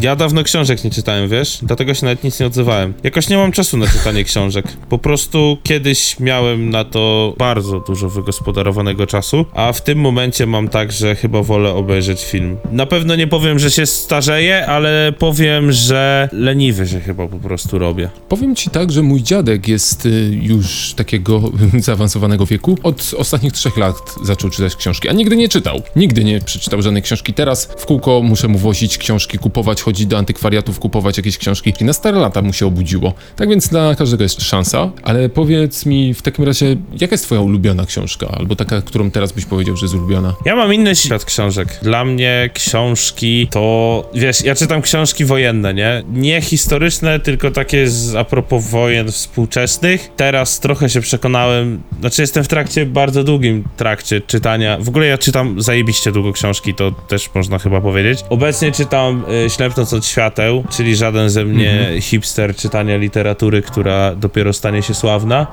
Ja 0.00 0.16
dawno 0.16 0.44
książek 0.44 0.84
nie 0.84 0.90
czytałem, 0.90 1.28
wiesz? 1.28 1.58
Dlatego 1.62 1.94
się 1.94 2.06
nawet 2.06 2.24
nic 2.24 2.40
nie 2.40 2.46
odzywałem. 2.46 2.94
Jakoś 3.02 3.28
nie 3.28 3.36
mam 3.36 3.52
czasu 3.52 3.76
na 3.76 3.86
czytanie 3.86 4.24
książek. 4.24 4.66
Po 4.88 4.98
prostu 4.98 5.58
kiedyś 5.62 6.16
miałem 6.22 6.70
na 6.70 6.84
to 6.84 7.34
bardzo 7.38 7.80
dużo 7.80 8.08
wygospodarowanego 8.08 9.06
czasu, 9.06 9.46
a 9.52 9.72
w 9.72 9.82
tym 9.82 9.98
momencie 9.98 10.46
mam 10.46 10.68
tak, 10.68 10.92
że 10.92 11.14
chyba 11.16 11.42
wolę 11.42 11.70
obejrzeć 11.70 12.24
film. 12.24 12.56
Na 12.72 12.86
pewno 12.86 13.16
nie 13.16 13.26
powiem, 13.26 13.58
że 13.58 13.70
się 13.70 13.86
starzeję, 13.86 14.66
ale 14.66 15.12
powiem, 15.18 15.72
że 15.72 16.28
leniwy 16.32 16.88
się 16.88 17.00
chyba 17.00 17.28
po 17.28 17.38
prostu 17.38 17.78
robię. 17.78 18.10
Powiem 18.28 18.56
ci 18.56 18.70
tak, 18.70 18.92
że 18.92 19.02
mój 19.02 19.22
dziadek 19.22 19.68
jest 19.68 20.06
y, 20.06 20.38
już 20.42 20.94
takiego 20.96 21.42
zaawansowanego 21.78 22.46
wieku. 22.46 22.78
Od 22.82 23.14
ostatnich 23.16 23.52
trzech 23.52 23.76
lat 23.76 23.96
zaczął 24.24 24.50
czytać 24.50 24.76
książki, 24.76 25.08
a 25.08 25.12
nigdy 25.12 25.36
nie 25.36 25.48
czytał. 25.48 25.82
Nigdy 25.96 26.24
nie 26.24 26.40
przeczytał 26.40 26.82
żadnej 26.82 27.02
książki. 27.02 27.34
Teraz 27.34 27.68
w 27.76 27.86
kółko 27.86 28.22
muszę 28.22 28.48
mu 28.48 28.58
wozić 28.58 28.98
książki, 28.98 29.38
kupować, 29.38 29.82
chodzić 29.82 30.06
do 30.06 30.18
antykwariatów, 30.18 30.78
kupować 30.78 31.16
jakieś 31.16 31.38
książki. 31.38 31.72
I 31.80 31.84
na 31.84 31.92
stare 31.92 32.18
lata 32.18 32.42
mu 32.42 32.52
się 32.52 32.66
obudziło. 32.66 33.14
Tak 33.36 33.48
więc 33.48 33.68
dla 33.68 33.94
każdego 33.94 34.22
jest 34.22 34.42
szansa, 34.42 34.90
ale 35.02 35.28
powiedz 35.28 35.86
mi 35.86 36.11
w 36.14 36.22
takim 36.22 36.44
razie, 36.44 36.76
jaka 37.00 37.14
jest 37.14 37.24
twoja 37.24 37.40
ulubiona 37.40 37.86
książka? 37.86 38.28
Albo 38.38 38.56
taka, 38.56 38.82
którą 38.82 39.10
teraz 39.10 39.32
byś 39.32 39.44
powiedział, 39.44 39.76
że 39.76 39.84
jest 39.84 39.94
ulubiona? 39.94 40.34
Ja 40.44 40.56
mam 40.56 40.74
inny 40.74 40.96
świat 40.96 41.24
książek. 41.24 41.78
Dla 41.82 42.04
mnie 42.04 42.50
książki 42.54 43.48
to, 43.50 44.10
wiesz, 44.14 44.44
ja 44.44 44.54
czytam 44.54 44.82
książki 44.82 45.24
wojenne, 45.24 45.74
nie? 45.74 46.02
Nie 46.12 46.40
historyczne, 46.40 47.20
tylko 47.20 47.50
takie 47.50 47.88
z 47.88 48.14
a 48.14 48.24
propos 48.24 48.70
wojen 48.70 49.12
współczesnych. 49.12 50.10
Teraz 50.16 50.60
trochę 50.60 50.88
się 50.88 51.00
przekonałem, 51.00 51.82
znaczy 52.00 52.22
jestem 52.22 52.44
w 52.44 52.48
trakcie, 52.48 52.86
bardzo 52.86 53.24
długim 53.24 53.64
trakcie 53.76 54.20
czytania. 54.20 54.78
W 54.80 54.88
ogóle 54.88 55.06
ja 55.06 55.18
czytam 55.18 55.62
zajebiście 55.62 56.12
długo 56.12 56.32
książki, 56.32 56.74
to 56.74 56.90
też 56.90 57.30
można 57.34 57.58
chyba 57.58 57.80
powiedzieć. 57.80 58.24
Obecnie 58.30 58.72
czytam 58.72 59.24
y, 59.46 59.50
Ślepnąc 59.50 59.92
od 59.92 60.06
świateł, 60.06 60.64
czyli 60.70 60.96
żaden 60.96 61.30
ze 61.30 61.44
mnie 61.44 61.92
hipster 62.00 62.56
czytania 62.56 62.96
literatury, 62.96 63.62
która 63.62 64.14
dopiero 64.14 64.52
stanie 64.52 64.82
się 64.82 64.94
sławna. 64.94 65.46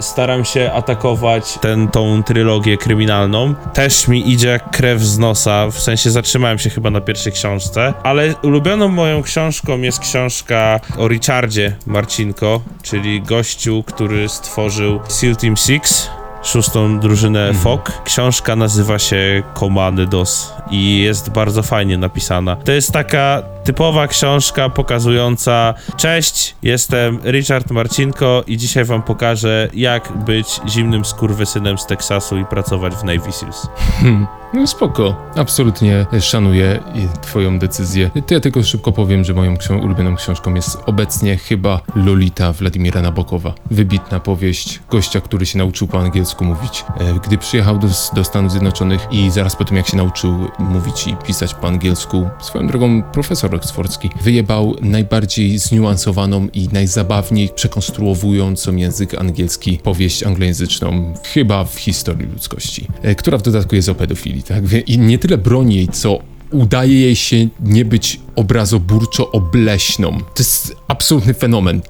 Staram 0.00 0.44
się 0.44 0.72
atakować 0.72 1.58
ten, 1.60 1.88
tą 1.88 2.22
trylogię 2.22 2.76
kryminalną. 2.76 3.54
Też 3.74 4.08
mi 4.08 4.30
idzie 4.30 4.48
jak 4.48 4.70
krew 4.70 5.00
z 5.00 5.18
nosa, 5.18 5.70
w 5.70 5.80
sensie 5.80 6.10
zatrzymałem 6.10 6.58
się 6.58 6.70
chyba 6.70 6.90
na 6.90 7.00
pierwszej 7.00 7.32
książce, 7.32 7.94
ale 8.02 8.34
ulubioną 8.42 8.88
moją 8.88 9.22
książką 9.22 9.78
jest 9.78 9.98
książka 9.98 10.80
o 10.98 11.08
Richardzie 11.08 11.76
Marcinko, 11.86 12.60
czyli 12.82 13.22
gościu, 13.22 13.84
który 13.86 14.28
stworzył 14.28 15.00
SEAL 15.08 15.36
Team 15.36 15.56
Six 15.56 16.10
szóstą 16.46 17.00
drużynę 17.00 17.54
FOK. 17.54 17.92
Książka 18.04 18.56
nazywa 18.56 18.98
się 18.98 19.42
Komany 19.54 20.06
DOS 20.06 20.52
i 20.70 20.98
jest 20.98 21.30
bardzo 21.30 21.62
fajnie 21.62 21.98
napisana. 21.98 22.56
To 22.56 22.72
jest 22.72 22.92
taka 22.92 23.42
typowa 23.64 24.08
książka 24.08 24.68
pokazująca 24.68 25.74
Cześć, 25.96 26.56
jestem 26.62 27.18
Richard 27.24 27.70
Marcinko 27.70 28.44
i 28.46 28.56
dzisiaj 28.56 28.84
wam 28.84 29.02
pokażę 29.02 29.68
jak 29.74 30.12
być 30.12 30.60
zimnym 30.68 31.04
skurwysynem 31.04 31.78
z 31.78 31.86
Teksasu 31.86 32.36
i 32.36 32.44
pracować 32.44 32.94
w 32.94 33.04
Navy 33.04 33.32
Seals. 33.32 33.66
No 34.56 34.66
spoko, 34.66 35.16
absolutnie 35.34 36.06
szanuję 36.20 36.82
twoją 37.22 37.58
decyzję. 37.58 38.10
To 38.26 38.34
ja 38.34 38.40
tylko 38.40 38.62
szybko 38.62 38.92
powiem, 38.92 39.24
że 39.24 39.34
moją 39.34 39.56
ulubioną 39.82 40.16
książką 40.16 40.54
jest 40.54 40.78
obecnie 40.86 41.36
chyba 41.36 41.80
Lolita 41.96 42.52
Władimira 42.52 43.02
Nabokowa. 43.02 43.54
Wybitna 43.70 44.20
powieść 44.20 44.80
gościa, 44.90 45.20
który 45.20 45.46
się 45.46 45.58
nauczył 45.58 45.88
po 45.88 46.00
angielsku 46.00 46.44
mówić. 46.44 46.84
E, 46.98 47.14
Gdy 47.24 47.38
przyjechał 47.38 47.78
do, 47.78 47.88
do 48.14 48.24
Stanów 48.24 48.50
Zjednoczonych 48.50 49.06
i 49.10 49.30
zaraz 49.30 49.56
po 49.56 49.64
tym 49.64 49.76
jak 49.76 49.88
się 49.88 49.96
nauczył 49.96 50.48
mówić 50.58 51.06
i 51.06 51.16
pisać 51.16 51.54
po 51.54 51.68
angielsku, 51.68 52.28
swoją 52.40 52.66
drogą 52.66 53.02
profesor 53.02 53.54
oksfordzki, 53.54 54.10
wyjebał 54.22 54.74
najbardziej 54.80 55.58
zniuansowaną 55.58 56.48
i 56.54 56.68
najzabawniej 56.72 57.48
przekonstruowującą 57.48 58.76
język 58.76 59.14
angielski 59.14 59.78
powieść 59.82 60.22
anglojęzyczną 60.22 61.14
chyba 61.32 61.64
w 61.64 61.74
historii 61.74 62.26
ludzkości, 62.26 62.86
e, 63.02 63.14
która 63.14 63.38
w 63.38 63.42
dodatku 63.42 63.74
jest 63.74 63.88
o 63.88 63.94
pedofilii, 63.94 64.45
tak? 64.48 64.64
I 64.86 64.98
nie 64.98 65.18
tyle 65.18 65.38
broni 65.38 65.76
jej, 65.76 65.88
co 65.88 66.18
udaje 66.50 67.00
jej 67.00 67.16
się 67.16 67.48
nie 67.60 67.84
być 67.84 68.20
obrazoburczo 68.36 69.30
obleśną. 69.30 70.18
To 70.18 70.42
jest 70.42 70.76
absolutny 70.88 71.34
fenomen. 71.34 71.80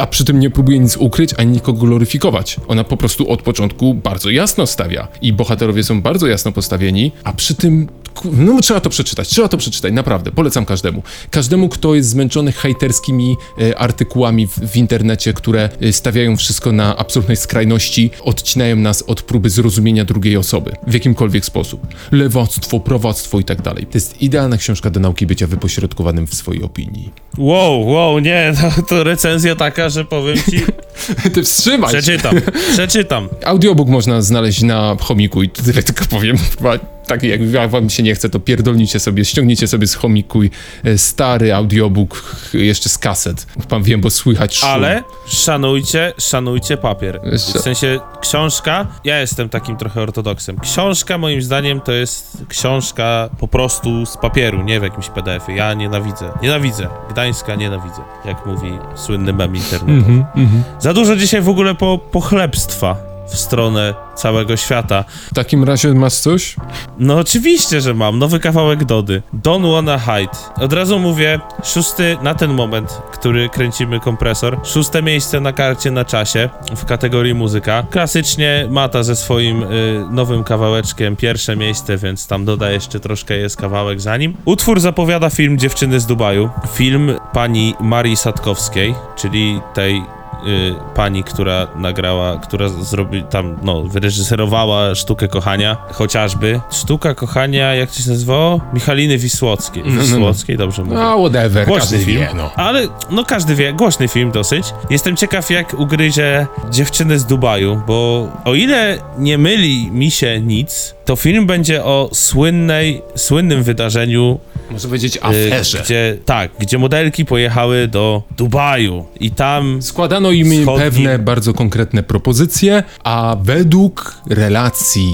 A 0.00 0.06
przy 0.06 0.24
tym 0.24 0.40
nie 0.40 0.50
próbuje 0.50 0.78
nic 0.78 0.96
ukryć, 0.96 1.30
ani 1.36 1.52
nikogo 1.52 1.86
gloryfikować. 1.86 2.56
Ona 2.68 2.84
po 2.84 2.96
prostu 2.96 3.30
od 3.30 3.42
początku 3.42 3.94
bardzo 3.94 4.30
jasno 4.30 4.66
stawia. 4.66 5.08
I 5.22 5.32
bohaterowie 5.32 5.84
są 5.84 6.02
bardzo 6.02 6.26
jasno 6.26 6.52
postawieni, 6.52 7.12
a 7.24 7.32
przy 7.32 7.54
tym 7.54 7.88
no 8.32 8.60
trzeba 8.60 8.80
to 8.80 8.90
przeczytać, 8.90 9.28
trzeba 9.28 9.48
to 9.48 9.56
przeczytać, 9.56 9.92
naprawdę, 9.92 10.30
polecam 10.30 10.66
każdemu. 10.66 11.02
Każdemu, 11.30 11.68
kto 11.68 11.94
jest 11.94 12.08
zmęczony 12.08 12.52
hejterskimi 12.52 13.36
e, 13.60 13.78
artykułami 13.78 14.46
w, 14.46 14.58
w 14.58 14.76
internecie, 14.76 15.32
które 15.32 15.70
e, 15.80 15.92
stawiają 15.92 16.36
wszystko 16.36 16.72
na 16.72 16.96
absolutnej 16.96 17.36
skrajności, 17.36 18.10
odcinają 18.22 18.76
nas 18.76 19.02
od 19.02 19.22
próby 19.22 19.50
zrozumienia 19.50 20.04
drugiej 20.04 20.36
osoby, 20.36 20.72
w 20.86 20.94
jakimkolwiek 20.94 21.44
sposób. 21.44 21.86
Lewactwo, 22.12 22.80
prawactwo 22.80 23.40
i 23.40 23.44
tak 23.44 23.62
dalej. 23.62 23.86
To 23.86 23.92
jest 24.04 24.22
idealna 24.22 24.56
książka 24.56 24.90
do 24.90 25.00
nauki 25.00 25.26
bycia 25.26 25.46
wypośrodkowanym 25.46 26.26
w 26.26 26.34
swojej 26.34 26.62
opinii. 26.62 27.12
Wow, 27.38 27.86
wow, 27.86 28.18
nie, 28.18 28.52
to, 28.60 28.82
to 28.88 29.04
recenzja 29.04 29.56
taka, 29.56 29.88
że 29.88 30.04
powiem 30.04 30.36
ci, 30.36 30.60
Ty 31.34 31.42
wstrzymaj 31.42 31.92
się! 31.92 31.98
przeczytam, 31.98 32.34
przeczytam. 32.72 33.28
Audiobook 33.44 33.88
można 33.88 34.22
znaleźć 34.22 34.62
na 34.62 34.96
chomiku 35.00 35.42
i 35.42 35.48
tyle 35.48 35.82
tylko 35.82 36.04
powiem. 36.10 36.36
Chyba 36.38 36.78
taki 37.06 37.28
jak 37.28 37.70
wam 37.70 37.90
się 37.90 38.02
nie 38.02 38.14
chce, 38.14 38.30
to 38.30 38.40
pierdolnijcie 38.40 39.00
sobie, 39.00 39.24
ściągnijcie 39.24 39.68
sobie 39.68 39.86
z 39.86 39.94
chomikuj 39.94 40.50
e, 40.84 40.98
stary 40.98 41.54
audiobook 41.54 42.36
jeszcze 42.52 42.88
z 42.88 42.98
kaset. 42.98 43.46
Pan 43.68 43.82
wiem, 43.82 44.00
bo 44.00 44.10
słychać 44.10 44.56
szum. 44.56 44.68
Ale 44.68 45.02
szanujcie, 45.26 46.12
szanujcie 46.18 46.76
papier. 46.76 47.20
W 47.32 47.38
sensie 47.38 48.00
książka, 48.20 48.86
ja 49.04 49.20
jestem 49.20 49.48
takim 49.48 49.76
trochę 49.76 50.00
ortodoksem. 50.02 50.60
Książka 50.60 51.18
moim 51.18 51.42
zdaniem 51.42 51.80
to 51.80 51.92
jest 51.92 52.44
książka 52.48 53.28
po 53.38 53.48
prostu 53.48 54.06
z 54.06 54.16
papieru, 54.16 54.62
nie 54.62 54.80
w 54.80 54.82
jakimś 54.82 55.08
PDF-ie. 55.08 55.58
Ja 55.58 55.74
nienawidzę, 55.74 56.30
nienawidzę. 56.42 56.88
Gdańska 57.10 57.54
nienawidzę, 57.54 58.00
jak 58.24 58.46
mówi 58.46 58.68
słynny 58.94 59.32
mem 59.32 59.56
internetowy. 59.56 60.24
Mhm, 60.36 60.62
Za 60.80 60.94
dużo 60.94 61.16
dzisiaj 61.16 61.42
w 61.42 61.48
ogóle 61.48 61.74
po, 61.74 61.98
pochlebstwa 61.98 63.13
w 63.26 63.36
stronę 63.36 63.94
całego 64.14 64.56
świata. 64.56 65.04
W 65.30 65.34
takim 65.34 65.64
razie 65.64 65.94
masz 65.94 66.14
coś? 66.14 66.56
No 66.98 67.18
oczywiście, 67.18 67.80
że 67.80 67.94
mam. 67.94 68.18
Nowy 68.18 68.40
kawałek 68.40 68.84
Dody. 68.84 69.22
Don't 69.44 69.72
Wanna 69.72 69.98
Hide. 69.98 70.64
Od 70.64 70.72
razu 70.72 70.98
mówię, 70.98 71.40
szósty 71.64 72.16
na 72.22 72.34
ten 72.34 72.54
moment, 72.54 73.02
który 73.12 73.48
kręcimy 73.48 74.00
kompresor. 74.00 74.60
Szóste 74.64 75.02
miejsce 75.02 75.40
na 75.40 75.52
karcie 75.52 75.90
na 75.90 76.04
czasie 76.04 76.48
w 76.76 76.84
kategorii 76.84 77.34
muzyka. 77.34 77.84
Klasycznie 77.90 78.66
Mata 78.70 79.02
ze 79.02 79.16
swoim 79.16 79.62
y, 79.62 79.66
nowym 80.10 80.44
kawałeczkiem 80.44 81.16
pierwsze 81.16 81.56
miejsce, 81.56 81.96
więc 81.96 82.26
tam 82.26 82.44
doda 82.44 82.70
jeszcze 82.70 83.00
troszkę 83.00 83.36
jest 83.36 83.56
kawałek 83.56 84.00
za 84.00 84.16
nim. 84.16 84.36
Utwór 84.44 84.80
zapowiada 84.80 85.30
film 85.30 85.58
Dziewczyny 85.58 86.00
z 86.00 86.06
Dubaju. 86.06 86.50
Film 86.74 87.14
pani 87.32 87.74
Marii 87.80 88.16
Sadkowskiej, 88.16 88.94
czyli 89.16 89.60
tej 89.74 90.02
y, 90.46 90.74
pani, 90.94 91.24
która 91.24 91.66
nagrała, 91.76 92.38
która 92.38 92.68
zrobi 92.68 93.22
tam, 93.22 93.56
no, 93.62 93.82
wyreżyserowała 93.82 94.94
sztukę 94.94 95.28
kochania, 95.28 95.76
chociażby. 95.92 96.60
Sztuka 96.70 97.14
kochania, 97.14 97.74
jak 97.74 97.90
to 97.90 98.02
się 98.02 98.10
nazywało? 98.10 98.60
Michaliny 98.72 99.18
Wisłockiej. 99.18 99.82
no, 99.86 99.90
no. 99.94 100.02
Wisłockiej, 100.02 100.56
dobrze 100.56 100.84
mówię. 100.84 101.00
A, 101.00 101.16
whatever, 101.16 101.66
Głośny 101.66 101.80
każdy 101.80 102.04
film, 102.04 102.20
wie, 102.20 102.28
no. 102.34 102.50
ale 102.56 102.88
no 103.10 103.24
każdy 103.24 103.54
wie, 103.54 103.72
głośny 103.72 104.08
film 104.08 104.30
dosyć. 104.30 104.74
Jestem 104.90 105.16
ciekaw 105.16 105.50
jak 105.50 105.74
ugryzie 105.74 106.46
dziewczyny 106.70 107.18
z 107.18 107.24
Dubaju, 107.24 107.82
bo 107.86 108.28
o 108.44 108.54
ile 108.54 108.98
nie 109.18 109.38
myli 109.38 109.90
mi 109.90 110.10
się 110.10 110.40
nic, 110.40 110.94
to 111.04 111.16
film 111.16 111.46
będzie 111.46 111.84
o 111.84 112.10
słynnej, 112.12 113.02
słynnym 113.16 113.62
wydarzeniu 113.62 114.38
Można 114.70 114.88
powiedzieć 114.88 115.16
y, 115.16 115.22
aferze. 115.22 115.80
gdzie, 115.84 116.16
tak, 116.24 116.50
gdzie 116.58 116.78
modelki 116.78 117.24
pojechały 117.24 117.88
do 117.88 118.22
Dubaju 118.36 119.04
i 119.20 119.30
tam 119.30 119.82
Składano 119.82 120.30
im 120.30 120.46
Wschodni- 120.50 120.78
pewne 120.78 121.18
bardzo 121.18 121.54
konkretne 121.54 122.02
propozycje, 122.02 122.82
a 123.04 123.36
według 123.42 124.14
relacji 124.30 125.08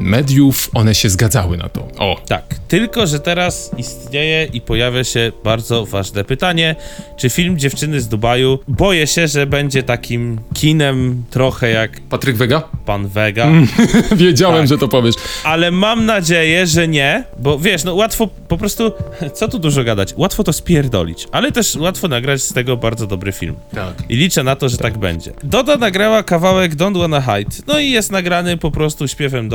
mediów 0.00 0.70
one 0.74 0.94
się 0.94 1.08
zgadzały 1.10 1.56
na 1.56 1.68
to. 1.68 1.88
O, 1.98 2.20
Tak, 2.28 2.44
tylko 2.68 3.06
że 3.06 3.20
teraz 3.20 3.70
istnieje 3.78 4.44
i 4.52 4.60
pojawia 4.60 5.04
się 5.04 5.32
bardzo 5.44 5.86
ważne 5.86 6.24
pytanie, 6.24 6.76
czy 7.16 7.30
film 7.30 7.58
Dziewczyny 7.58 8.00
z 8.00 8.08
Dubaju, 8.08 8.58
boję 8.68 9.06
się, 9.06 9.28
że 9.28 9.46
będzie 9.46 9.82
takim 9.82 10.40
kinem 10.54 11.24
trochę 11.30 11.70
jak 11.70 12.00
Patryk 12.00 12.36
Wega? 12.36 12.62
Pan 12.86 13.08
Vega, 13.08 13.46
Wiedziałem, 14.16 14.58
Tak. 14.58 14.68
że 14.68 14.78
to 14.78 14.88
powiesz. 14.88 15.14
ale 15.44 15.70
mam 15.70 16.06
nadzieję, 16.06 16.66
że 16.66 16.88
nie, 16.88 17.24
bo 17.38 17.58
wiesz, 17.58 17.84
no 17.84 17.94
łatwo 17.94 18.28
po 18.48 18.58
prostu, 18.58 18.92
co 19.34 19.48
tu 19.48 19.58
dużo 19.58 19.84
gadać, 19.84 20.14
łatwo 20.16 20.44
to 20.44 20.52
spierdolić, 20.52 21.28
ale 21.32 21.52
też 21.52 21.74
łatwo 21.76 22.08
nagrać 22.08 22.42
z 22.42 22.52
tego 22.52 22.76
bardzo 22.76 23.06
dobry 23.06 23.32
film. 23.32 23.54
Tak. 23.74 23.94
I 24.08 24.16
liczę 24.16 24.42
na 24.42 24.56
to, 24.56 24.68
że 24.68 24.76
tak 24.78 24.98
będzie. 24.98 25.32
Doda 25.44 25.76
nagrała 25.76 26.22
kawałek 26.22 26.74
Don't 26.76 26.98
Wanna 26.98 27.20
Hide. 27.20 27.56
No 27.66 27.78
i 27.78 27.90
jest 27.90 28.12
nagrany 28.12 28.56
po 28.56 28.70
prostu 28.70 29.08
śpiewem 29.08 29.48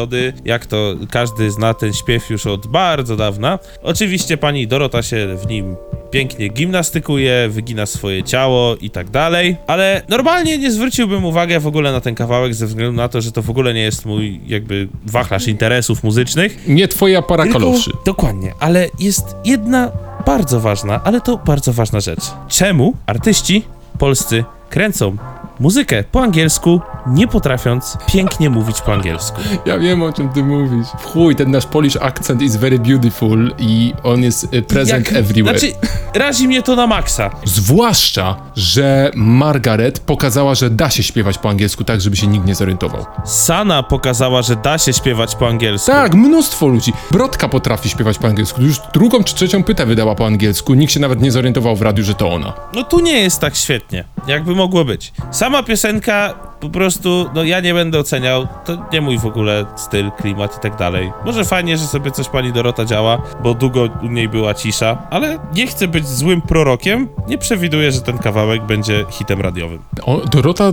Jak 0.46 0.66
to 0.66 0.96
każdy 1.12 1.52
zna 1.52 1.74
ten 1.74 1.94
śpiew 1.94 2.30
już 2.30 2.48
od 2.48 2.68
bardzo 2.68 3.16
dawna. 3.16 3.60
Oczywiście 3.84 4.38
pani 4.38 4.68
Dorota 4.68 5.04
się 5.04 5.38
w 5.44 5.48
nim 5.48 5.76
pięknie 6.12 6.48
gimnastykuje, 6.48 7.50
wygina 7.50 7.86
swoje 7.86 8.24
ciało 8.24 8.76
i 8.76 8.90
tak 8.90 9.10
dalej, 9.10 9.58
ale 9.68 10.02
normalnie 10.10 10.58
nie 10.58 10.72
zwróciłbym 10.72 11.26
uwagę 11.26 11.60
w 11.60 11.68
ogóle 11.68 11.92
na 11.92 12.02
ten 12.02 12.16
kawałek 12.16 12.54
ze 12.54 12.68
względu 12.68 12.94
na 12.94 13.10
to, 13.10 13.22
że 13.22 13.32
to 13.32 13.42
w 13.42 13.50
ogóle 13.50 13.74
nie 13.74 13.82
jest 13.82 14.06
mój 14.06 14.42
jakby 14.48 14.88
wachlarz 15.06 15.48
interesów 15.48 16.04
muzycznych. 16.04 16.68
Nie 16.68 16.88
twoja 16.88 17.22
para 17.22 17.48
kaloszy. 17.48 17.92
Tylko, 17.92 18.04
dokładnie, 18.06 18.54
ale 18.60 18.88
jest 19.00 19.36
jedna 19.46 19.92
bardzo 20.26 20.60
ważna, 20.60 21.02
ale 21.04 21.22
to 21.22 21.38
bardzo 21.38 21.74
ważna 21.74 22.00
rzecz. 22.00 22.24
Czemu 22.48 22.94
artyści 23.06 23.64
polscy 24.00 24.44
kręcą 24.70 25.18
muzykę 25.60 26.04
po 26.12 26.22
angielsku, 26.22 26.82
nie 27.08 27.28
potrafiąc 27.28 27.98
pięknie 28.08 28.50
mówić 28.50 28.82
po 28.82 28.94
angielsku? 28.94 29.42
Ja 29.66 29.78
wiem 29.80 30.04
o 30.04 30.14
czym 30.14 30.30
ty 30.30 30.44
mówisz. 30.44 30.88
W 31.00 31.06
chuj, 31.06 31.36
ten 31.36 31.52
nasz 31.52 31.66
Polish 31.66 31.98
accent 32.02 32.42
is 32.42 32.56
very 32.56 32.80
beautiful 32.80 33.52
i 33.60 33.94
on 34.04 34.24
jest 34.24 34.48
present 34.68 35.08
Jak- 35.12 35.18
everywhere. 35.20 35.60
Znaczy, 35.60 35.74
razi 36.16 36.48
mnie 36.48 36.62
to 36.64 36.76
na 36.76 36.88
maksa. 36.88 37.30
Zwłaszcza, 37.46 38.36
że 38.56 39.12
Margaret 39.16 40.00
pokazała, 40.00 40.56
że 40.56 40.70
da 40.70 40.90
się 40.90 41.04
śpiewać 41.04 41.38
po 41.38 41.50
angielsku 41.50 41.84
tak, 41.84 42.02
żeby 42.02 42.16
się 42.16 42.28
nikt 42.28 42.46
nie 42.46 42.56
zorientował. 42.56 43.06
Sana 43.26 43.84
pokazała, 43.84 44.42
że 44.42 44.56
da 44.56 44.78
się 44.78 44.94
śpiewać 44.94 45.36
po 45.36 45.48
angielsku. 45.48 45.92
Tak, 45.92 46.14
mnóstwo 46.14 46.68
ludzi. 46.68 46.94
Brodka 47.12 47.48
potrafi 47.50 47.90
śpiewać 47.90 48.18
po 48.18 48.28
angielsku. 48.28 48.62
Już 48.62 48.80
drugą 48.94 49.24
czy 49.24 49.36
trzecią 49.36 49.64
pytę 49.64 49.86
wydała 49.86 50.16
po 50.16 50.26
angielsku. 50.26 50.74
Nikt 50.74 50.94
się 50.94 51.00
nawet 51.00 51.22
nie 51.22 51.32
zorientował 51.32 51.76
w 51.76 51.82
radiu, 51.82 52.04
że 52.04 52.14
to 52.14 52.30
ona. 52.30 52.54
No 52.74 52.84
tu 52.84 53.00
nie 53.00 53.20
jest 53.20 53.40
tak 53.42 53.56
świetnie, 53.56 54.04
jakby 54.28 54.56
mogło 54.56 54.86
być. 54.86 55.14
Sama 55.32 55.64
piosenka 55.64 56.34
po 56.60 56.70
prostu, 56.70 56.97
no 57.06 57.44
ja 57.44 57.60
nie 57.60 57.74
będę 57.74 58.00
oceniał, 58.00 58.48
to 58.66 58.78
nie 58.94 59.02
mój 59.02 59.20
w 59.20 59.26
ogóle 59.26 59.66
styl, 59.76 60.12
klimat 60.12 60.58
i 60.58 60.60
tak 60.60 60.76
dalej. 60.76 61.12
Może 61.26 61.46
fajnie, 61.46 61.78
że 61.78 61.86
sobie 61.86 62.12
coś 62.12 62.30
pani 62.30 62.54
Dorota 62.54 62.86
działa, 62.86 63.22
bo 63.44 63.54
długo 63.54 63.90
u 64.04 64.08
niej 64.08 64.30
była 64.30 64.54
cisza, 64.54 64.98
ale 65.10 65.40
nie 65.56 65.68
chcę 65.68 65.88
być 65.88 66.08
złym 66.08 66.42
prorokiem, 66.42 67.08
nie 67.28 67.38
przewiduję, 67.38 67.92
że 67.92 68.02
ten 68.02 68.18
kawałek 68.18 68.66
będzie 68.66 69.06
hitem 69.10 69.42
radiowym. 69.42 69.80
O, 70.02 70.22
Dorota, 70.32 70.72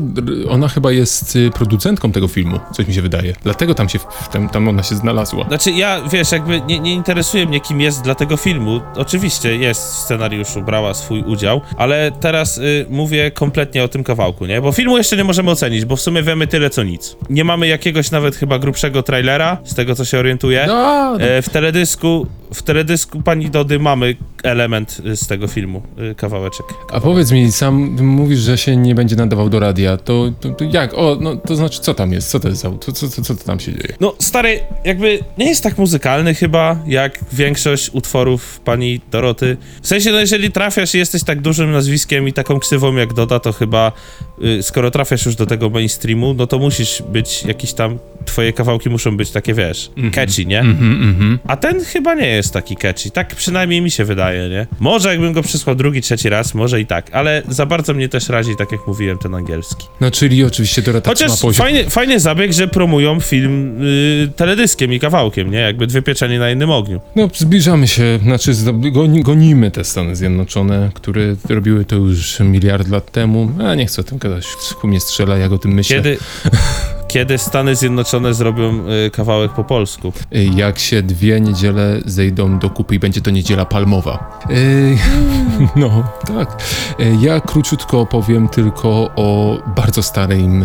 ona 0.48 0.68
chyba 0.68 0.92
jest 0.92 1.36
y, 1.36 1.50
producentką 1.50 2.12
tego 2.12 2.28
filmu, 2.28 2.60
coś 2.72 2.86
mi 2.86 2.94
się 2.94 3.02
wydaje. 3.02 3.34
Dlatego 3.42 3.74
tam 3.74 3.88
się, 3.88 3.98
tam, 4.32 4.48
tam 4.48 4.68
ona 4.68 4.82
się 4.82 4.94
znalazła. 4.94 5.44
Znaczy 5.48 5.70
ja, 5.70 6.00
wiesz, 6.12 6.32
jakby 6.32 6.60
nie, 6.60 6.80
nie 6.80 6.92
interesuje 6.92 7.46
mnie 7.46 7.60
kim 7.60 7.80
jest 7.80 8.02
dla 8.02 8.14
tego 8.14 8.36
filmu, 8.36 8.80
oczywiście 8.96 9.56
jest 9.56 9.82
w 9.82 9.98
scenariuszu, 9.98 10.62
brała 10.62 10.94
swój 10.94 11.22
udział, 11.22 11.60
ale 11.76 12.12
teraz 12.20 12.58
y, 12.58 12.86
mówię 12.90 13.30
kompletnie 13.30 13.84
o 13.84 13.88
tym 13.88 14.04
kawałku, 14.04 14.46
nie? 14.46 14.60
Bo 14.60 14.72
filmu 14.72 14.98
jeszcze 14.98 15.16
nie 15.16 15.24
możemy 15.24 15.50
ocenić, 15.50 15.84
bo 15.84 15.96
w 15.96 16.00
sumie 16.00 16.13
sumie 16.14 16.22
wiemy 16.22 16.46
tyle 16.46 16.70
co 16.70 16.82
nic. 16.82 17.16
Nie 17.30 17.44
mamy 17.44 17.66
jakiegoś 17.66 18.10
nawet 18.10 18.36
chyba 18.36 18.58
grubszego 18.58 19.02
trailera, 19.02 19.58
z 19.64 19.74
tego 19.74 19.94
co 19.94 20.04
się 20.04 20.18
orientuję. 20.18 20.64
No, 20.66 21.16
E, 21.20 21.42
w 21.42 21.48
teledysku, 21.48 22.26
w 22.54 22.62
teledysku 22.62 23.22
pani 23.22 23.50
Dody 23.50 23.78
mamy 23.78 24.16
element 24.42 25.02
z 25.14 25.26
tego 25.26 25.48
filmu, 25.48 25.82
y, 26.10 26.14
kawałeczek. 26.14 26.66
A 26.92 27.00
powiedz 27.00 27.32
mi, 27.32 27.52
sam 27.52 27.74
mówisz, 28.04 28.38
że 28.38 28.58
się 28.58 28.76
nie 28.76 28.94
będzie 28.94 29.16
nadawał 29.16 29.48
do 29.50 29.60
radia, 29.60 29.96
to, 29.96 30.32
to, 30.40 30.50
to 30.50 30.64
jak? 30.64 30.94
O, 30.94 31.18
no 31.20 31.36
to 31.36 31.56
znaczy, 31.56 31.80
co 31.80 31.94
tam 31.94 32.12
jest? 32.12 32.30
Co 32.30 32.40
to 32.40 32.48
jest 32.48 32.60
za... 32.60 32.70
Co, 32.80 32.92
co, 32.92 33.08
co, 33.08 33.22
co 33.22 33.34
tam 33.34 33.60
się 33.60 33.72
dzieje? 33.72 33.94
No, 34.00 34.14
stary, 34.18 34.60
jakby 34.84 35.18
nie 35.38 35.48
jest 35.48 35.62
tak 35.62 35.78
muzykalny 35.78 36.34
chyba, 36.34 36.76
jak 36.86 37.18
większość 37.32 37.90
utworów 37.92 38.60
pani 38.60 39.00
Doroty. 39.10 39.56
W 39.82 39.88
sensie, 39.88 40.12
no 40.12 40.20
jeżeli 40.20 40.52
trafiasz 40.52 40.94
i 40.94 40.98
jesteś 40.98 41.24
tak 41.24 41.40
dużym 41.40 41.72
nazwiskiem 41.72 42.28
i 42.28 42.32
taką 42.32 42.60
ksywą 42.60 42.96
jak 42.96 43.12
Doda, 43.12 43.40
to 43.40 43.52
chyba, 43.52 43.92
y, 44.44 44.62
skoro 44.62 44.90
trafiasz 44.90 45.26
już 45.26 45.36
do 45.36 45.46
tego 45.46 45.70
mainstreamu, 45.70 46.34
no 46.34 46.46
to 46.46 46.58
musisz 46.58 47.02
być 47.12 47.44
jakiś 47.44 47.72
tam, 47.72 47.98
twoje 48.24 48.52
kawałki 48.52 48.90
muszą 48.90 49.16
być 49.16 49.30
takie, 49.30 49.54
wiesz, 49.54 49.90
catchy, 50.12 50.46
nie? 50.46 50.60
Mhm, 50.60 51.02
mhm. 51.02 51.38
A 51.46 51.56
ten 51.56 51.84
chyba 51.84 52.14
nie 52.14 52.26
jest 52.26 52.43
taki 52.50 52.76
catchy, 52.76 53.10
tak 53.10 53.34
przynajmniej 53.34 53.80
mi 53.80 53.90
się 53.90 54.04
wydaje, 54.04 54.48
nie? 54.48 54.66
Może 54.80 55.08
jakbym 55.08 55.32
go 55.32 55.42
przysłał 55.42 55.76
drugi, 55.76 56.00
trzeci 56.02 56.28
raz, 56.28 56.54
może 56.54 56.80
i 56.80 56.86
tak, 56.86 57.06
ale 57.12 57.42
za 57.48 57.66
bardzo 57.66 57.94
mnie 57.94 58.08
też 58.08 58.28
razi, 58.28 58.56
tak 58.56 58.72
jak 58.72 58.80
mówiłem, 58.86 59.18
ten 59.18 59.34
angielski. 59.34 59.86
No 60.00 60.10
czyli 60.10 60.44
oczywiście 60.44 60.82
Dorota 60.82 61.10
Chociaż 61.10 61.32
trzyma 61.32 61.40
poziom. 61.48 61.66
fajny, 61.66 61.90
fajny 61.90 62.20
zabieg, 62.20 62.52
że 62.52 62.68
promują 62.68 63.20
film 63.20 63.82
y, 63.82 64.32
teledyskiem 64.36 64.92
i 64.92 65.00
kawałkiem, 65.00 65.50
nie? 65.50 65.58
Jakby 65.58 65.86
dwie 65.86 66.02
pieczenie 66.02 66.38
na 66.38 66.48
jednym 66.48 66.70
ogniu. 66.70 67.00
No, 67.16 67.28
zbliżamy 67.34 67.88
się, 67.88 68.18
znaczy 68.22 68.52
goni, 68.92 69.22
gonimy 69.22 69.70
te 69.70 69.84
Stany 69.84 70.16
Zjednoczone, 70.16 70.90
które 70.94 71.36
robiły 71.48 71.84
to 71.84 71.96
już 71.96 72.40
miliard 72.40 72.88
lat 72.88 73.12
temu. 73.12 73.50
A 73.68 73.74
nie 73.74 73.86
chcę 73.86 74.00
o 74.00 74.04
tym 74.04 74.18
gadać, 74.18 74.46
w 74.82 74.84
mnie 74.84 75.00
strzela, 75.00 75.38
jak 75.38 75.52
o 75.52 75.58
tym 75.58 75.72
myślę. 75.74 75.96
Kiedy, 75.96 76.18
kiedy 77.14 77.38
Stany 77.38 77.76
Zjednoczone 77.76 78.34
zrobią 78.34 78.88
y, 79.06 79.10
kawałek 79.10 79.52
po 79.52 79.64
polsku? 79.64 80.12
Y, 80.36 80.44
Jak 80.44 80.78
się 80.78 81.02
dwie 81.02 81.40
niedziele 81.40 82.00
zejdą 82.04 82.58
do 82.58 82.70
kupy 82.70 82.94
i 82.94 82.98
będzie 82.98 83.20
to 83.20 83.30
niedziela 83.30 83.64
palmowa. 83.64 84.40
Yy, 84.50 84.98
no, 85.76 86.04
tak. 86.26 86.62
Ja 87.20 87.40
króciutko 87.40 88.00
opowiem 88.00 88.48
tylko 88.48 88.88
o 89.16 89.58
bardzo 89.76 90.02
starym. 90.02 90.64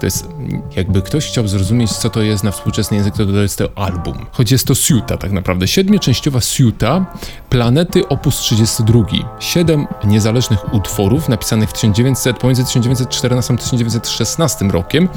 To 0.00 0.06
jest, 0.06 0.28
jakby 0.76 1.02
ktoś 1.02 1.26
chciał 1.26 1.48
zrozumieć, 1.48 1.92
co 1.92 2.10
to 2.10 2.22
jest 2.22 2.44
na 2.44 2.50
współczesny 2.50 2.96
język, 2.96 3.14
to 3.14 3.26
to 3.26 3.32
jest 3.32 3.58
to 3.58 3.68
album. 3.74 4.26
Choć 4.32 4.52
jest 4.52 4.66
to 4.66 4.74
suita 4.74 5.16
tak 5.16 5.32
naprawdę. 5.32 5.68
Siedmioczęściowa 5.68 6.40
suita 6.40 7.06
Planety 7.50 8.08
Opus 8.08 8.36
32. 8.36 9.04
Siedem 9.40 9.86
niezależnych 10.04 10.74
utworów 10.74 11.28
napisanych 11.28 11.70
w 11.70 11.72
1900, 11.72 12.38
pomiędzy 12.38 12.64
1914 12.64 13.54
a 13.54 13.56
1916 13.56 14.64
rokiem 14.64 15.08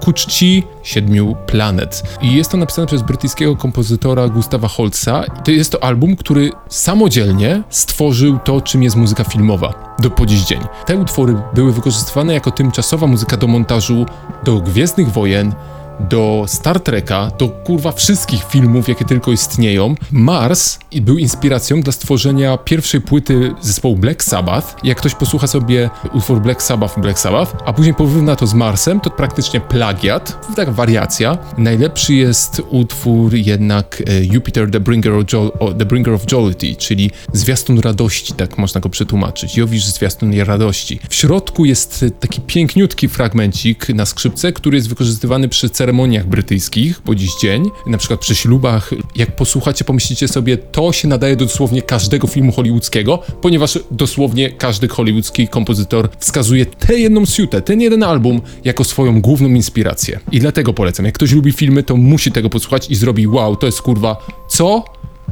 ku 0.00 0.12
czci 0.12 0.64
siedmiu 0.82 1.36
planet. 1.46 2.02
I 2.22 2.32
jest 2.32 2.50
to 2.50 2.56
napisane 2.56 2.86
przez 2.86 3.02
brytyjskiego 3.02 3.56
kompozytora 3.56 4.28
Gustawa 4.28 4.68
Holza. 4.68 5.24
To 5.44 5.50
jest 5.50 5.72
to 5.72 5.84
album, 5.84 6.16
który 6.16 6.50
samodzielnie 6.68 7.62
stworzył 7.70 8.38
to, 8.38 8.60
czym 8.60 8.82
jest 8.82 8.96
muzyka 8.96 9.24
filmowa 9.24 9.96
do 9.98 10.10
po 10.10 10.26
dziś 10.26 10.44
dzień. 10.44 10.60
Te 10.86 10.96
utwory 10.96 11.36
były 11.54 11.72
wykorzystywane 11.72 12.34
jako 12.34 12.50
tymczasowa 12.50 13.06
muzyka 13.06 13.36
do 13.36 13.46
montażu 13.46 14.06
do 14.44 14.60
Gwiezdnych 14.76 15.12
Wojen, 15.12 15.54
do 16.00 16.44
Star 16.46 16.80
Treka, 16.80 17.30
do 17.38 17.48
kurwa 17.48 17.92
wszystkich 17.92 18.44
filmów, 18.44 18.88
jakie 18.88 19.04
tylko 19.04 19.32
istnieją. 19.32 19.94
Mars 20.10 20.78
był 21.02 21.18
inspiracją 21.18 21.80
dla 21.80 21.92
stworzenia 21.92 22.56
pierwszej 22.56 23.00
płyty 23.00 23.54
zespołu 23.60 23.96
Black 23.96 24.24
Sabbath. 24.24 24.84
Jak 24.84 24.98
ktoś 24.98 25.14
posłucha 25.14 25.46
sobie 25.46 25.90
utwór 26.12 26.40
Black 26.40 26.62
Sabbath, 26.62 27.00
Black 27.00 27.18
Sabbath, 27.18 27.52
a 27.66 27.72
później 27.72 27.94
porówna 27.94 28.36
to 28.36 28.46
z 28.46 28.54
Marsem, 28.54 29.00
to 29.00 29.10
praktycznie 29.10 29.60
plagiat, 29.60 30.46
taka 30.56 30.72
wariacja. 30.72 31.38
Najlepszy 31.58 32.14
jest 32.14 32.62
utwór 32.70 33.34
jednak 33.34 34.02
e, 34.06 34.24
Jupiter 34.24 34.70
the 34.70 34.80
Bringer 34.80 35.12
of, 35.12 35.24
jo- 35.32 35.74
the 35.78 35.84
Bringer 35.84 36.14
of 36.14 36.32
Jollity, 36.32 36.76
czyli 36.76 37.10
zwiastun 37.32 37.78
radości, 37.78 38.32
tak 38.34 38.58
można 38.58 38.80
go 38.80 38.88
przetłumaczyć. 38.88 39.56
Jowisz 39.56 39.84
zwiastun 39.84 40.40
radości. 40.40 41.00
W 41.08 41.14
środku 41.14 41.64
jest 41.64 42.04
taki 42.20 42.40
piękniutki 42.40 43.08
fragmencik 43.08 43.88
na 43.88 44.06
skrzypce, 44.06 44.52
który 44.52 44.76
jest 44.76 44.88
wykorzystywany 44.88 45.48
przy 45.48 45.70
ceremoniach 45.70 45.85
brytyjskich 46.26 47.00
po 47.00 47.14
dziś 47.14 47.30
dzień, 47.40 47.64
na 47.86 47.98
przykład 47.98 48.20
przy 48.20 48.34
ślubach. 48.34 48.90
Jak 49.16 49.36
posłuchacie, 49.36 49.84
pomyślicie 49.84 50.28
sobie, 50.28 50.56
to 50.56 50.92
się 50.92 51.08
nadaje 51.08 51.36
do 51.36 51.46
dosłownie 51.46 51.82
każdego 51.82 52.26
filmu 52.26 52.52
hollywoodzkiego, 52.52 53.22
ponieważ 53.40 53.78
dosłownie 53.90 54.50
każdy 54.50 54.88
hollywoodzki 54.88 55.48
kompozytor 55.48 56.08
wskazuje 56.18 56.66
tę 56.66 56.94
jedną 56.94 57.26
suitę, 57.26 57.62
ten 57.62 57.80
jeden 57.80 58.02
album 58.02 58.40
jako 58.64 58.84
swoją 58.84 59.20
główną 59.20 59.48
inspirację. 59.48 60.20
I 60.32 60.40
dlatego 60.40 60.72
polecam. 60.72 61.06
Jak 61.06 61.14
ktoś 61.14 61.32
lubi 61.32 61.52
filmy, 61.52 61.82
to 61.82 61.96
musi 61.96 62.32
tego 62.32 62.50
posłuchać 62.50 62.90
i 62.90 62.94
zrobi 62.94 63.26
wow, 63.26 63.56
to 63.56 63.66
jest 63.66 63.82
kurwa, 63.82 64.26
co? 64.48 64.84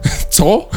Co? 0.30 0.68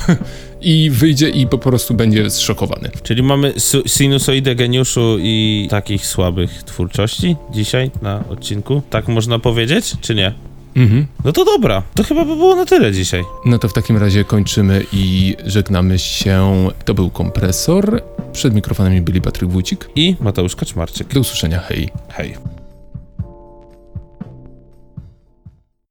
I 0.61 0.89
wyjdzie 0.89 1.29
i 1.29 1.47
po 1.47 1.57
prostu 1.57 1.93
będzie 1.93 2.29
zszokowany. 2.29 2.89
Czyli 3.03 3.23
mamy 3.23 3.53
sinusoidę 3.85 4.55
geniuszu 4.55 5.17
i 5.19 5.67
takich 5.69 6.05
słabych 6.05 6.63
twórczości 6.63 7.35
dzisiaj 7.51 7.91
na 8.01 8.23
odcinku? 8.29 8.81
Tak 8.89 9.07
można 9.07 9.39
powiedzieć, 9.39 9.93
czy 10.01 10.15
nie? 10.15 10.33
Mhm. 10.75 11.07
No 11.25 11.31
to 11.31 11.45
dobra, 11.45 11.83
to 11.95 12.03
chyba 12.03 12.25
by 12.25 12.35
było 12.35 12.55
na 12.55 12.65
tyle 12.65 12.91
dzisiaj. 12.91 13.23
No 13.45 13.59
to 13.59 13.69
w 13.69 13.73
takim 13.73 13.97
razie 13.97 14.23
kończymy 14.23 14.83
i 14.93 15.35
żegnamy 15.45 15.99
się. 15.99 16.69
To 16.85 16.93
był 16.93 17.09
kompresor. 17.09 18.01
Przed 18.33 18.53
mikrofonami 18.53 19.01
byli 19.01 19.21
Patryk 19.21 19.49
Wójcik. 19.49 19.89
I 19.95 20.15
Mateusz 20.19 20.55
Kaczmarczyk. 20.55 21.07
Do 21.07 21.19
usłyszenia, 21.19 21.59
hej. 21.59 21.89
Hej. 22.09 22.35